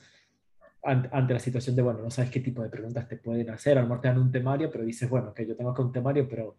[0.82, 3.78] ante la situación de, bueno, no sabes qué tipo de preguntas te pueden hacer.
[3.78, 5.92] A lo mejor te dan un temario, pero dices, bueno, que yo tengo acá un
[5.92, 6.56] temario, pero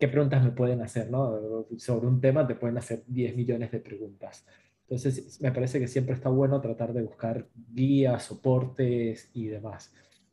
[0.00, 1.64] ¿qué preguntas me pueden hacer, no?
[1.76, 4.44] Sobre un tema te pueden hacer 10 millones de preguntas.
[4.90, 9.92] Entonces, me parece que siempre está bueno tratar de buscar guías, soportes y demás.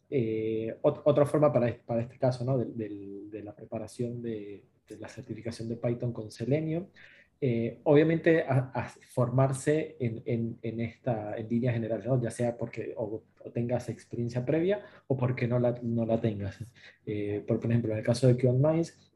[0.10, 2.58] Eh, otra forma para, este caso, ¿no?
[2.58, 4.64] de, la preparación de,
[5.00, 6.88] la certificación de Python con Selenium,
[7.40, 8.46] eh, obviamente
[9.10, 12.20] formarse en, esta, en línea general, ¿no?
[12.20, 13.22] ya sea porque o,
[13.54, 16.58] tengas experiencia previa o porque no la, tengas.
[17.06, 19.07] Eh, por ejemplo, en el caso de QAnMinds,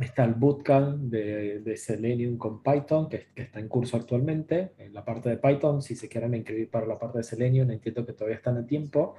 [0.00, 5.04] Está el bootcamp de, de Selenium con Python, que, está en curso actualmente, en la
[5.04, 5.82] parte de Python.
[5.82, 9.16] Si se quieren inscribir para la parte de Selenium, entiendo que todavía están a tiempo.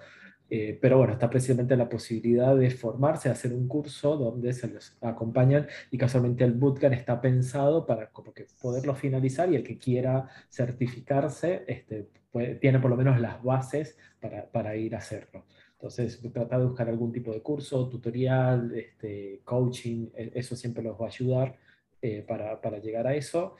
[0.54, 4.98] Eh, pero bueno, está precisamente la posibilidad de formarse, hacer un curso donde se les
[5.00, 9.78] acompañan y casualmente el bootcamp está pensado para como que poderlo finalizar y el que
[9.78, 12.10] quiera certificarse este,
[12.60, 15.46] tiene por lo menos las bases para, para ir a hacerlo.
[15.82, 20.96] Entonces, tratar de buscar algún tipo de curso, tutorial, este, coaching, e, eso siempre los
[20.96, 21.58] va a ayudar
[22.04, 23.56] eh, para, para, llegar a eso.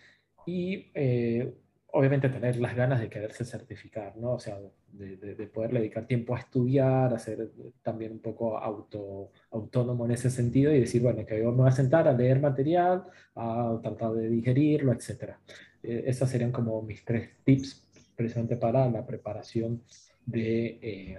[0.45, 1.51] Y eh,
[1.88, 4.34] obviamente tener las ganas de quererse certificar, ¿no?
[4.34, 4.59] O sea,
[4.91, 7.49] de, de, poder dedicar tiempo a estudiar, a ser
[7.82, 11.69] también un poco auto, autónomo en ese sentido y decir, bueno, que yo me voy
[11.69, 13.03] a sentar a leer material,
[13.34, 15.38] a tratar de digerirlo, etc.
[15.82, 19.82] Eh, esas serían como mis tres tips precisamente para la preparación
[20.28, 21.17] de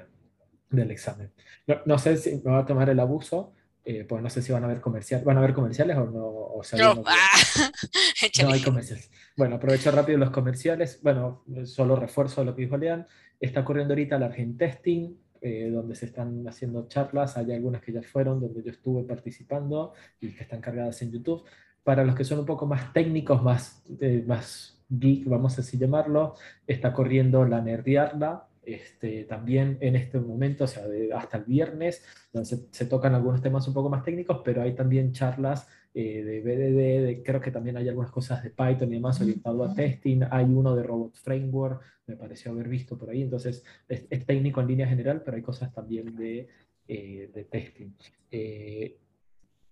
[0.72, 1.32] del examen.
[1.66, 3.52] No, no, sé si me va a tomar el abuso,
[3.84, 5.24] eh, pues no sé si van a ver comerciales.
[5.24, 6.24] ¿Van a ver comerciales o no?
[6.24, 7.38] O no, ah,
[8.42, 9.10] no hay comerciales.
[9.36, 11.00] Bueno, aprovecho rápido los comerciales.
[11.02, 13.06] Bueno, solo refuerzo lo que dijo Lean.
[13.40, 17.36] Está corriendo ahorita el Argent Testing, eh, donde se están haciendo charlas.
[17.36, 21.42] Hay algunas que ya fueron, donde yo estuve participando y que están cargadas en YouTube.
[21.82, 25.78] Para los que son un poco más técnicos, más, eh, más geek, vamos a así
[25.78, 30.84] llamarlo, está corriendo la Nerdiarla, este, también en este momento, o sea,
[31.14, 35.12] hasta el viernes, donde se, tocan algunos temas un poco más técnicos, pero hay también
[35.12, 39.20] charlas eh, de BDD, de, creo que también hay algunas cosas de Python y demás
[39.20, 43.64] orientado a testing, hay uno de Robot Framework, me pareció haber visto por ahí, entonces
[43.88, 46.48] es, técnico en línea general, pero hay cosas también de,
[46.88, 47.90] eh, de testing.
[48.30, 48.98] Eh,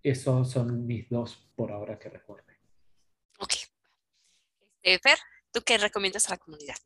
[0.02, 2.44] esos son mis dos por ahora que recuerdo.
[3.38, 3.52] Ok.
[4.82, 5.18] Fer,
[5.52, 6.76] ¿tú qué recomiendas a la comunidad?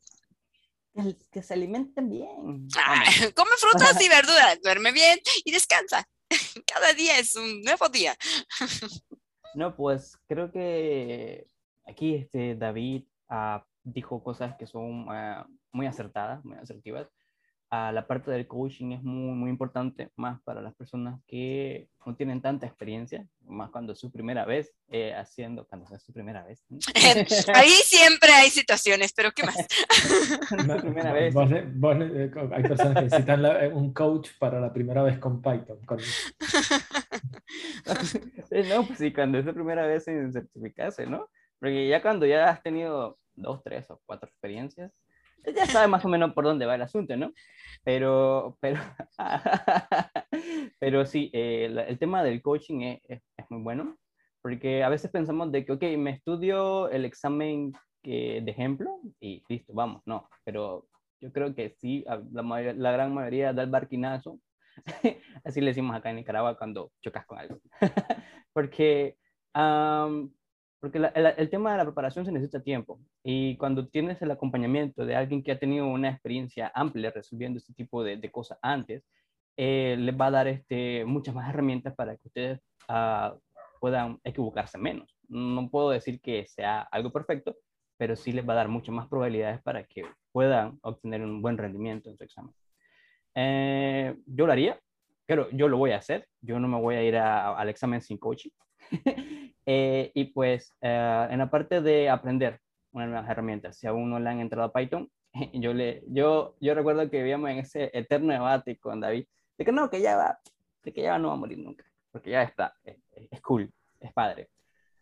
[1.31, 2.67] Que se alimenten bien.
[3.35, 6.07] come frutas y verduras, duerme bien y descansa.
[6.67, 8.15] Cada día es un nuevo día.
[9.53, 11.47] No, pues creo que
[11.85, 17.09] aquí este David ah, dijo cosas que son ah, muy acertadas, muy asertivas
[17.93, 22.41] la parte del coaching es muy, muy importante, más para las personas que no tienen
[22.41, 26.65] tanta experiencia, más cuando es su primera vez eh, haciendo, cuando es su primera vez.
[27.53, 29.55] Ahí siempre hay situaciones, pero ¿qué más?
[30.81, 31.35] primera vez.
[31.35, 35.79] Eh, hay personas que necesitan eh, un coach para la primera vez con Python.
[38.69, 41.29] no, pues sí, cuando es la primera vez en certificarse, ¿no?
[41.59, 44.91] Porque ya cuando ya has tenido dos, tres o cuatro experiencias,
[45.53, 47.33] ya sabes más o menos por dónde va el asunto, ¿no?
[47.83, 48.79] Pero, pero,
[50.79, 53.97] pero sí, eh, el tema del coaching es, es, muy bueno,
[54.41, 59.43] porque a veces pensamos de que, ok, me estudio el examen que, de ejemplo y
[59.49, 60.87] listo, vamos, no, pero
[61.21, 62.43] yo creo que sí, la,
[62.73, 64.39] la gran mayoría da el barquinazo,
[65.43, 67.59] así le decimos acá en Nicaragua cuando chocas con algo,
[68.53, 69.17] porque
[70.85, 70.99] porque
[71.37, 75.41] el tema de la preparación se necesita tiempo y cuando tienes el acompañamiento de alguien
[75.41, 79.03] que ha tenido una experiencia amplia resolviendo este tipo de, de cosas antes,
[79.57, 83.35] eh, les va a dar este, muchas más herramientas para que ustedes uh,
[83.79, 85.17] puedan equivocarse menos.
[85.27, 87.55] No puedo decir que sea algo perfecto,
[87.97, 91.57] pero sí les va a dar muchas más probabilidades para que puedan obtener un buen
[91.57, 92.53] rendimiento en su examen.
[93.33, 94.79] Eh, yo lo haría,
[95.25, 96.27] pero yo lo voy a hacer.
[96.41, 98.51] Yo no me voy a ir al examen sin coaching.
[99.65, 102.59] eh, y pues eh, en la parte de aprender
[102.91, 105.09] unas nuevas herramientas, si aún no le han entrado a Python,
[105.53, 109.25] yo, le, yo, yo recuerdo que vivíamos en ese eterno debate con David,
[109.57, 110.39] de que no, que ya va,
[110.83, 112.97] de que ya no va a morir nunca, porque ya está, es,
[113.31, 114.49] es cool, es padre.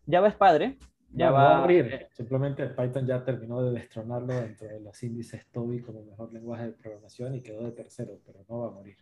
[0.10, 0.78] Java es padre,
[1.12, 2.08] ya no, va, va, a morir.
[2.12, 6.72] Simplemente Python ya terminó de destronarlo dentro de los índices TOBI como mejor lenguaje de
[6.74, 8.98] programación y quedó de tercero, pero no va a morir.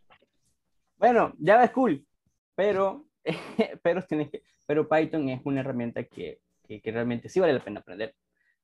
[0.97, 2.05] Bueno, Java es cool,
[2.53, 3.07] pero,
[3.83, 7.61] pero, tienes que, pero Python es una herramienta que, que, que realmente sí vale la
[7.61, 8.15] pena aprender.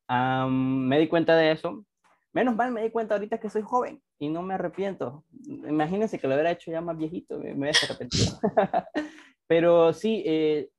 [0.07, 1.83] Um, me di cuenta de eso.
[2.31, 5.25] Menos mal me di cuenta ahorita que soy joven y no me arrepiento.
[5.67, 8.39] Imagínense que lo hubiera hecho ya más viejito, me, me hubiera arrepentido.
[9.47, 10.69] pero sí, eh,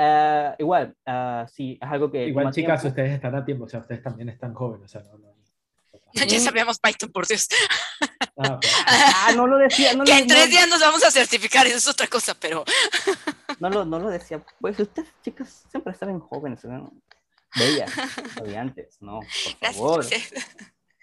[0.00, 2.28] Uh, igual, uh, sí, es algo que...
[2.28, 2.92] Igual, chicas, tiempo.
[2.92, 5.34] ustedes están a tiempo, o sea, ustedes también están jóvenes, o sea, no, no.
[6.14, 7.48] Ya sabíamos Python, por Dios.
[8.36, 9.94] Ah, ah no lo decía.
[9.94, 12.34] No que lo, en tres no, días nos vamos a certificar, eso es otra cosa,
[12.34, 12.64] pero...
[13.60, 14.42] no, lo, no lo decía.
[14.60, 16.92] Pues ustedes, chicas, siempre estaban jóvenes, ¿no?
[17.56, 19.20] Bellas, estudiantes, ¿no?
[19.60, 20.06] Por favor.
[20.06, 20.32] Gracias.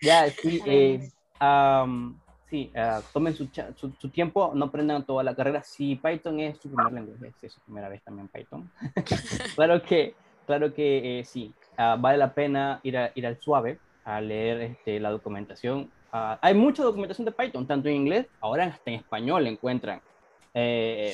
[0.01, 1.09] Ya, sí, eh,
[1.41, 5.63] um, sí, uh, tomen su, su, su, tiempo, no aprendan toda la carrera.
[5.63, 8.71] Si Python es su primer lenguaje, es su primera vez también Python,
[9.55, 13.79] claro que, claro que eh, sí, uh, vale la pena ir, a, ir al suave
[14.05, 15.91] a leer este, la documentación.
[16.13, 20.01] Uh, hay mucha documentación de Python, tanto en inglés, ahora hasta en español encuentran
[20.53, 21.13] eh,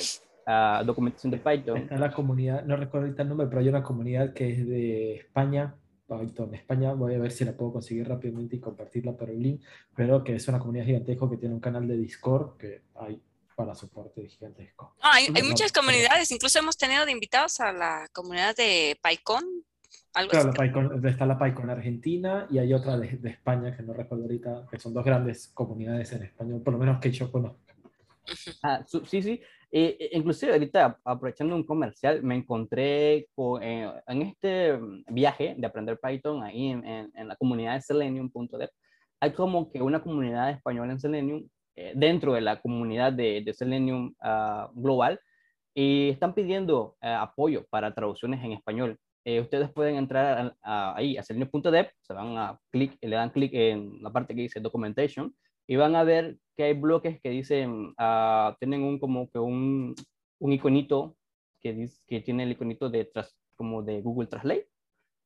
[0.85, 1.87] documentación de Python.
[1.89, 5.15] En la comunidad, no recuerdo ahorita el nombre, pero hay una comunidad que es de
[5.15, 5.75] España,
[6.07, 9.61] Python España, voy a ver si la puedo conseguir rápidamente y compartirla por el link,
[9.95, 13.21] pero que es una comunidad gigantesca que tiene un canal de Discord que hay
[13.55, 14.95] para soporte gigantesco.
[15.01, 19.43] Ah, hay, hay muchas comunidades, incluso hemos tenido de invitados a la comunidad de PyCon.
[20.13, 20.57] Algo claro, así.
[20.57, 24.25] la PyCon, está la PyCon Argentina y hay otra de, de, España que no recuerdo
[24.25, 27.59] ahorita, que son dos grandes comunidades en español, por lo menos que yo conozco.
[28.61, 29.41] Ah, sí, sí.
[29.71, 35.97] Eh, inclusive ahorita, aprovechando un comercial, me encontré con, eh, en este viaje de aprender
[35.97, 38.69] Python ahí en, en, en la comunidad de Selenium.dev.
[39.21, 43.53] Hay como que una comunidad española en Selenium eh, dentro de la comunidad de, de
[43.53, 45.19] Selenium uh, global
[45.73, 48.99] y están pidiendo uh, apoyo para traducciones en español.
[49.41, 53.51] Ustedes pueden entrar a, a, ahí a selenium.dev, se van a clic, le dan clic
[53.53, 55.35] en la parte que dice documentation
[55.67, 59.95] y van a ver que hay bloques que dicen, uh, tienen un como que un,
[60.39, 61.15] un iconito
[61.61, 64.67] que, dice, que tiene el iconito de tras, como de Google Translate.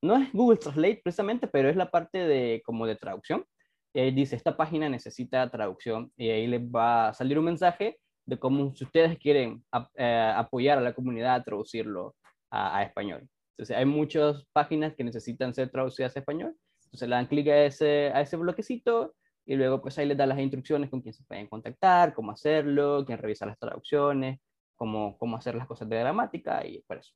[0.02, 3.46] No es Google Translate precisamente, pero es la parte de como de traducción.
[3.94, 7.98] Y ahí dice, esta página necesita traducción y ahí les va a salir un mensaje
[8.26, 12.16] de cómo si ustedes quieren a, eh, apoyar a la comunidad a traducirlo
[12.52, 13.28] a, a, español.
[13.56, 16.56] Entonces hay muchas páginas que necesitan ser traducidas a español.
[16.86, 20.26] Entonces le dan clic a ese, a ese bloquecito y luego pues ahí les da
[20.26, 24.40] las instrucciones con quién se pueden contactar, cómo hacerlo, quién revisa las traducciones,
[24.76, 27.14] cómo, cómo hacer las cosas de gramática y por eso.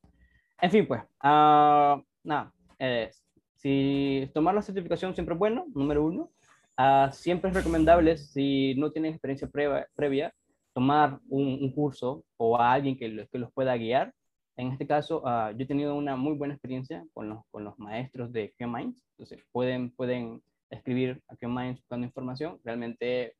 [0.62, 3.10] En fin, pues, uh, nada, eh,
[3.56, 6.30] si tomar la certificación siempre es bueno, número uno.
[6.78, 10.34] Uh, siempre es recomendable, si no tienen experiencia previa, previa
[10.72, 14.14] tomar un, un, curso o a alguien que, que los pueda guiar.
[14.56, 17.78] En este caso, uh, yo he tenido una muy buena experiencia con los, con los
[17.78, 23.34] maestros de QMinds, entonces pueden, pueden escribir a QMinds buscando información, realmente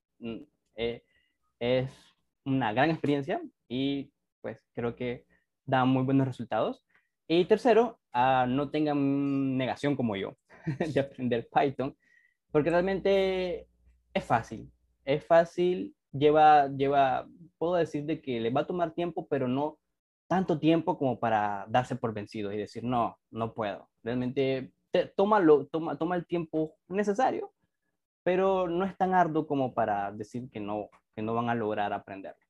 [0.77, 1.03] eh,
[1.59, 1.91] es
[2.45, 5.27] una gran experiencia y pues creo que
[5.65, 6.83] da muy buenos resultados.
[7.29, 10.37] Y tercero, uh, no tengan negación como yo
[10.95, 11.97] de aprender Python,
[12.51, 13.69] porque realmente
[14.13, 14.71] es fácil,
[15.05, 17.29] es fácil, lleva, lleva,
[17.59, 19.79] puedo decir de que le va a tomar tiempo, pero no
[20.31, 23.91] tanto tiempo como para darse por vencido y decir, no, no puedo.
[24.05, 27.53] Realmente te, tómalo, toma, toma el tiempo necesario,
[28.23, 31.93] pero no es tan arduo como para decir que no, que no van a lograr
[31.93, 32.47] aprenderlo.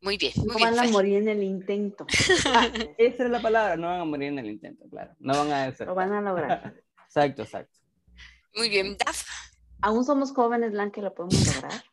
[0.00, 0.32] Muy bien.
[0.46, 2.06] No muy van bien, a morir en el intento.
[2.46, 5.14] Ah, esa es la palabra, no van a morir en el intento, claro.
[5.18, 5.88] No van a hacer.
[5.88, 6.74] Lo van a lograr.
[7.04, 7.78] Exacto, exacto.
[8.54, 9.28] Muy bien, Daf.
[9.82, 11.84] Aún somos jóvenes, Blanca, lo podemos lograr.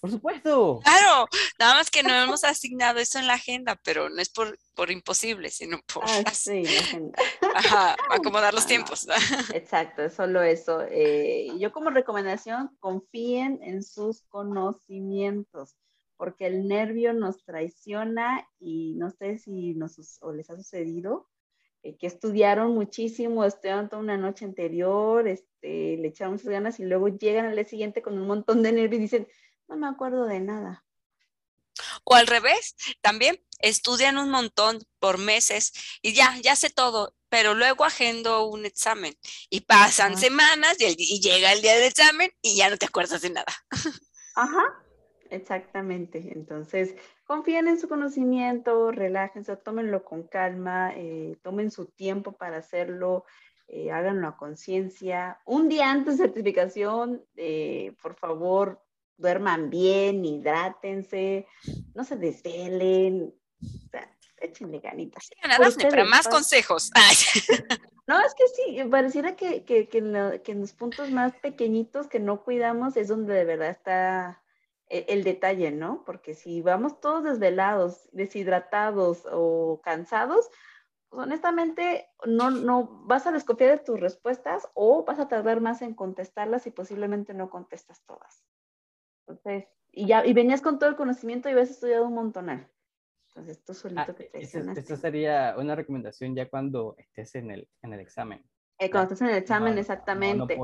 [0.00, 0.80] Por supuesto.
[0.84, 1.26] Claro,
[1.58, 4.90] nada más que no hemos asignado eso en la agenda, pero no es por, por
[4.90, 6.64] imposible, sino por ah, sí.
[7.54, 9.06] Ajá, acomodar los ah, tiempos.
[9.06, 9.14] No.
[9.54, 10.82] Exacto, es solo eso.
[10.90, 15.76] Eh, yo como recomendación, confíen en sus conocimientos,
[16.16, 21.28] porque el nervio nos traiciona y no sé si nos o les ha sucedido
[21.82, 26.84] eh, que estudiaron muchísimo, estudiaron toda una noche anterior, este, le echaron muchas ganas y
[26.84, 29.28] luego llegan al día siguiente con un montón de nervios y dicen,
[29.70, 30.84] no me acuerdo de nada.
[32.04, 35.72] O al revés, también estudian un montón por meses
[36.02, 39.14] y ya, ya sé todo, pero luego agendo un examen
[39.48, 43.22] y pasan semanas y, y, llega el día del examen y ya no te acuerdas
[43.22, 43.52] de nada.
[44.34, 44.82] Ajá,
[45.30, 46.32] exactamente.
[46.32, 53.24] Entonces, confíen en su conocimiento, relájense, tómenlo con calma, eh, tomen su tiempo para hacerlo,
[53.68, 55.38] eh, háganlo a conciencia.
[55.46, 58.82] Un día antes de certificación, eh, por favor,
[59.20, 61.46] duerman bien, hidrátense,
[61.94, 64.10] no se desvelen, o sea,
[64.40, 65.30] échenle ganitas.
[65.90, 66.90] para más consejos.
[68.06, 72.42] no, es que sí, pareciera que, que, que, en los puntos más pequeñitos que no
[72.42, 74.42] cuidamos es donde de verdad está
[74.88, 76.04] e, el detalle, ¿no?
[76.04, 80.50] Porque si vamos todos desvelados, deshidratados o cansados,
[81.10, 85.82] pues honestamente no, no vas a desconfiar de tus respuestas o vas a tardar más
[85.82, 88.44] en contestarlas y posiblemente no contestas todas.
[89.30, 92.68] Entonces, y ya, y venías con todo el conocimiento y habías estudiado un montonal.
[93.28, 97.92] Entonces, tú solito ah, te Esa sería una recomendación ya cuando estés en el, en
[97.92, 98.44] el examen.
[98.78, 100.58] Eh, cuando estés en el examen, exactamente.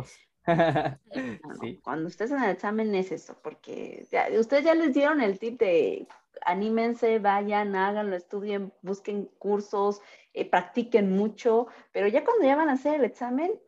[1.82, 4.06] Cuando estés en el examen es eso, porque
[4.38, 6.06] ustedes ya les dieron el tip de
[6.43, 10.01] anímense, vayan, háganlo, estudien, busquen cursos,
[10.34, 13.60] eh, practiquen mucho, pero ya cuando ya van a hacer el examen,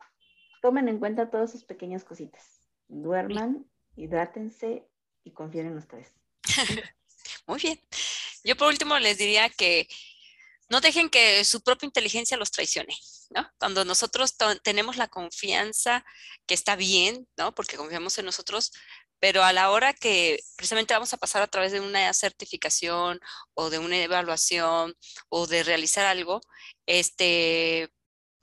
[0.61, 2.61] tomen en cuenta todas sus pequeñas cositas.
[2.87, 3.65] Duerman,
[3.97, 4.88] hidrátense
[5.53, 6.13] y en ustedes.
[7.47, 7.81] Muy bien.
[8.43, 9.87] Yo por último les diría que
[10.69, 12.95] no dejen que su propia inteligencia los traicione.
[13.29, 13.49] ¿no?
[13.59, 16.05] Cuando nosotros tenemos la confianza
[16.45, 17.53] que está bien, ¿no?
[17.53, 18.71] Porque confiamos en nosotros,
[19.19, 23.19] pero a la hora que precisamente vamos a pasar a través de una certificación
[23.53, 24.95] o de una evaluación
[25.29, 26.41] o de realizar algo,
[26.85, 27.89] este,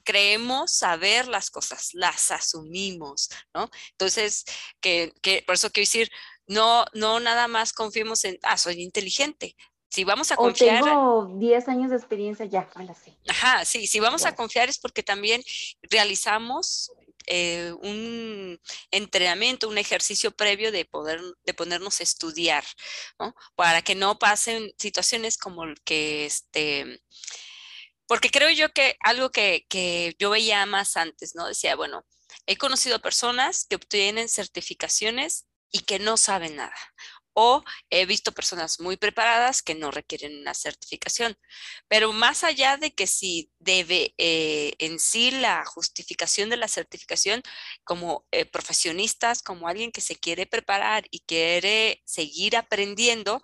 [0.03, 3.69] creemos saber las cosas, las asumimos, ¿no?
[3.91, 4.45] Entonces,
[4.79, 6.11] que, que por eso quiero decir,
[6.47, 9.55] no, no nada más confiemos en, ah, soy inteligente,
[9.89, 10.81] si vamos a confiar.
[10.83, 12.69] O tengo 10 años de experiencia ya,
[13.03, 13.17] sé.
[13.27, 15.41] Ajá, sí, si vamos a confiar es porque también
[15.83, 16.91] realizamos
[17.25, 18.59] eh, un
[18.91, 22.63] entrenamiento, un ejercicio previo de poder, de ponernos a estudiar,
[23.19, 23.35] ¿no?
[23.55, 27.01] Para que no pasen situaciones como el que este.
[28.07, 31.47] Porque creo yo que algo que, que yo veía más antes, ¿no?
[31.47, 32.05] Decía, bueno,
[32.45, 36.75] he conocido personas que obtienen certificaciones y que no saben nada
[37.39, 41.37] o he visto personas muy preparadas que no requieren una certificación.
[41.87, 47.43] Pero más allá de que si debe eh, en sí la justificación de la certificación
[47.83, 53.39] como eh, profesionistas, como alguien que se quiere preparar y quiere seguir aprendiendo,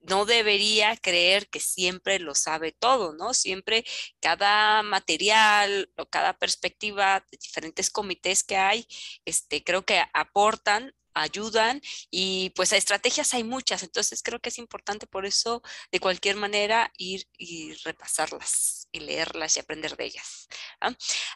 [0.00, 3.34] no debería creer que siempre lo sabe todo, ¿no?
[3.34, 3.84] Siempre
[4.20, 8.86] cada material o cada perspectiva de diferentes comités que hay,
[9.26, 11.80] este, creo que aportan ayudan
[12.10, 15.62] y pues estrategias hay muchas, entonces creo que es importante por eso
[15.92, 20.48] de cualquier manera ir y repasarlas y leerlas y aprender de ellas.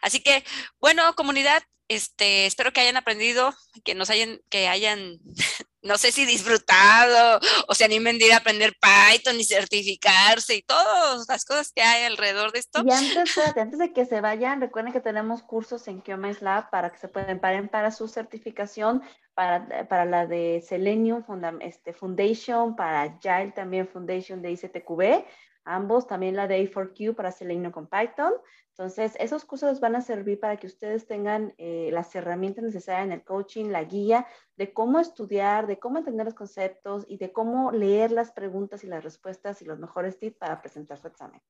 [0.01, 0.45] Así que,
[0.81, 3.55] bueno, comunidad, este, espero que hayan aprendido,
[3.85, 5.19] que nos hayan, que hayan
[5.83, 10.63] no sé si disfrutado o se animen de ir a aprender Python y certificarse y
[10.63, 12.83] todas las cosas que hay alrededor de esto.
[12.85, 16.91] Y antes, antes de que se vayan, recuerden que tenemos cursos en QMS Lab para
[16.91, 19.03] que se pueden paren para su certificación,
[19.35, 21.25] para, para la de Selenium
[21.61, 25.25] este, Foundation, para Agile también Foundation de ICTQB,
[25.65, 28.33] ambos, también la de A4Q para Selenium con Python.
[28.71, 33.13] Entonces, esos cursos van a servir para que ustedes tengan eh, las herramientas necesarias en
[33.13, 34.27] el coaching, la guía
[34.57, 38.87] de cómo estudiar, de cómo entender los conceptos y de cómo leer las preguntas y
[38.87, 41.41] las respuestas y los mejores tips para presentar su examen.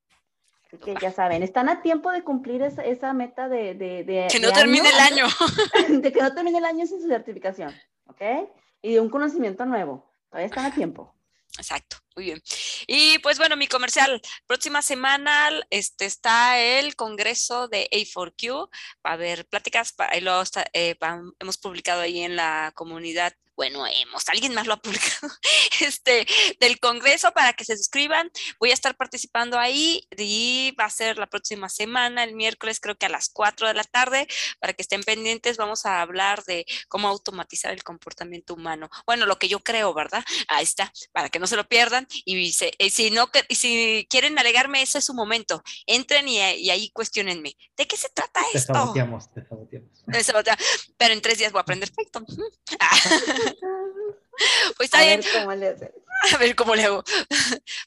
[0.67, 4.51] Así que ya saben, están a tiempo de cumplir esa, meta de, de, Que no
[4.51, 5.25] termine el año.
[6.01, 7.71] de que no termine el año sin su certificación,
[8.07, 8.49] ¿ok?
[8.81, 10.11] Y de un conocimiento nuevo.
[10.29, 11.13] Todavía están a tiempo.
[11.57, 12.41] Exacto, muy bien.
[12.87, 18.69] Y pues bueno, mi comercial, próxima semana este, está el congreso de A4Q,
[19.05, 20.41] va a haber pláticas, ahí lo
[20.73, 20.95] eh,
[21.39, 25.31] hemos publicado ahí en la comunidad bueno, hemos, alguien más lo ha publicado,
[25.81, 26.25] este,
[26.59, 28.31] del Congreso para que se suscriban.
[28.59, 32.95] Voy a estar participando ahí y va a ser la próxima semana, el miércoles creo
[32.95, 34.27] que a las 4 de la tarde,
[34.59, 35.57] para que estén pendientes.
[35.57, 38.89] Vamos a hablar de cómo automatizar el comportamiento humano.
[39.05, 40.23] Bueno, lo que yo creo, ¿verdad?
[40.47, 42.07] Ahí está, para que no se lo pierdan.
[42.25, 45.61] Y, si, no, y si quieren alegarme, ese es su momento.
[45.85, 47.55] Entren y, ahí cuestionenme.
[47.77, 48.73] ¿De qué se trata esto?
[48.73, 49.92] Te saboteamos, te saboteamos.
[50.05, 52.25] Pero en tres días voy a aprender Python.
[54.77, 55.21] pues está bien.
[56.33, 57.03] A ver cómo le hago.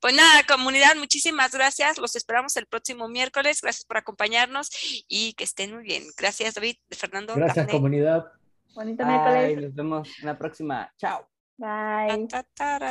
[0.01, 1.98] Pues nada, comunidad, muchísimas gracias.
[1.98, 3.60] Los esperamos el próximo miércoles.
[3.62, 4.70] Gracias por acompañarnos
[5.09, 6.05] y que estén muy bien.
[6.16, 7.34] Gracias, David, Fernando.
[7.34, 8.26] Gracias, comunidad.
[8.74, 9.62] Bonito miércoles.
[9.62, 10.93] Nos vemos en la próxima.
[10.98, 11.26] Chao.
[11.56, 12.28] Bye.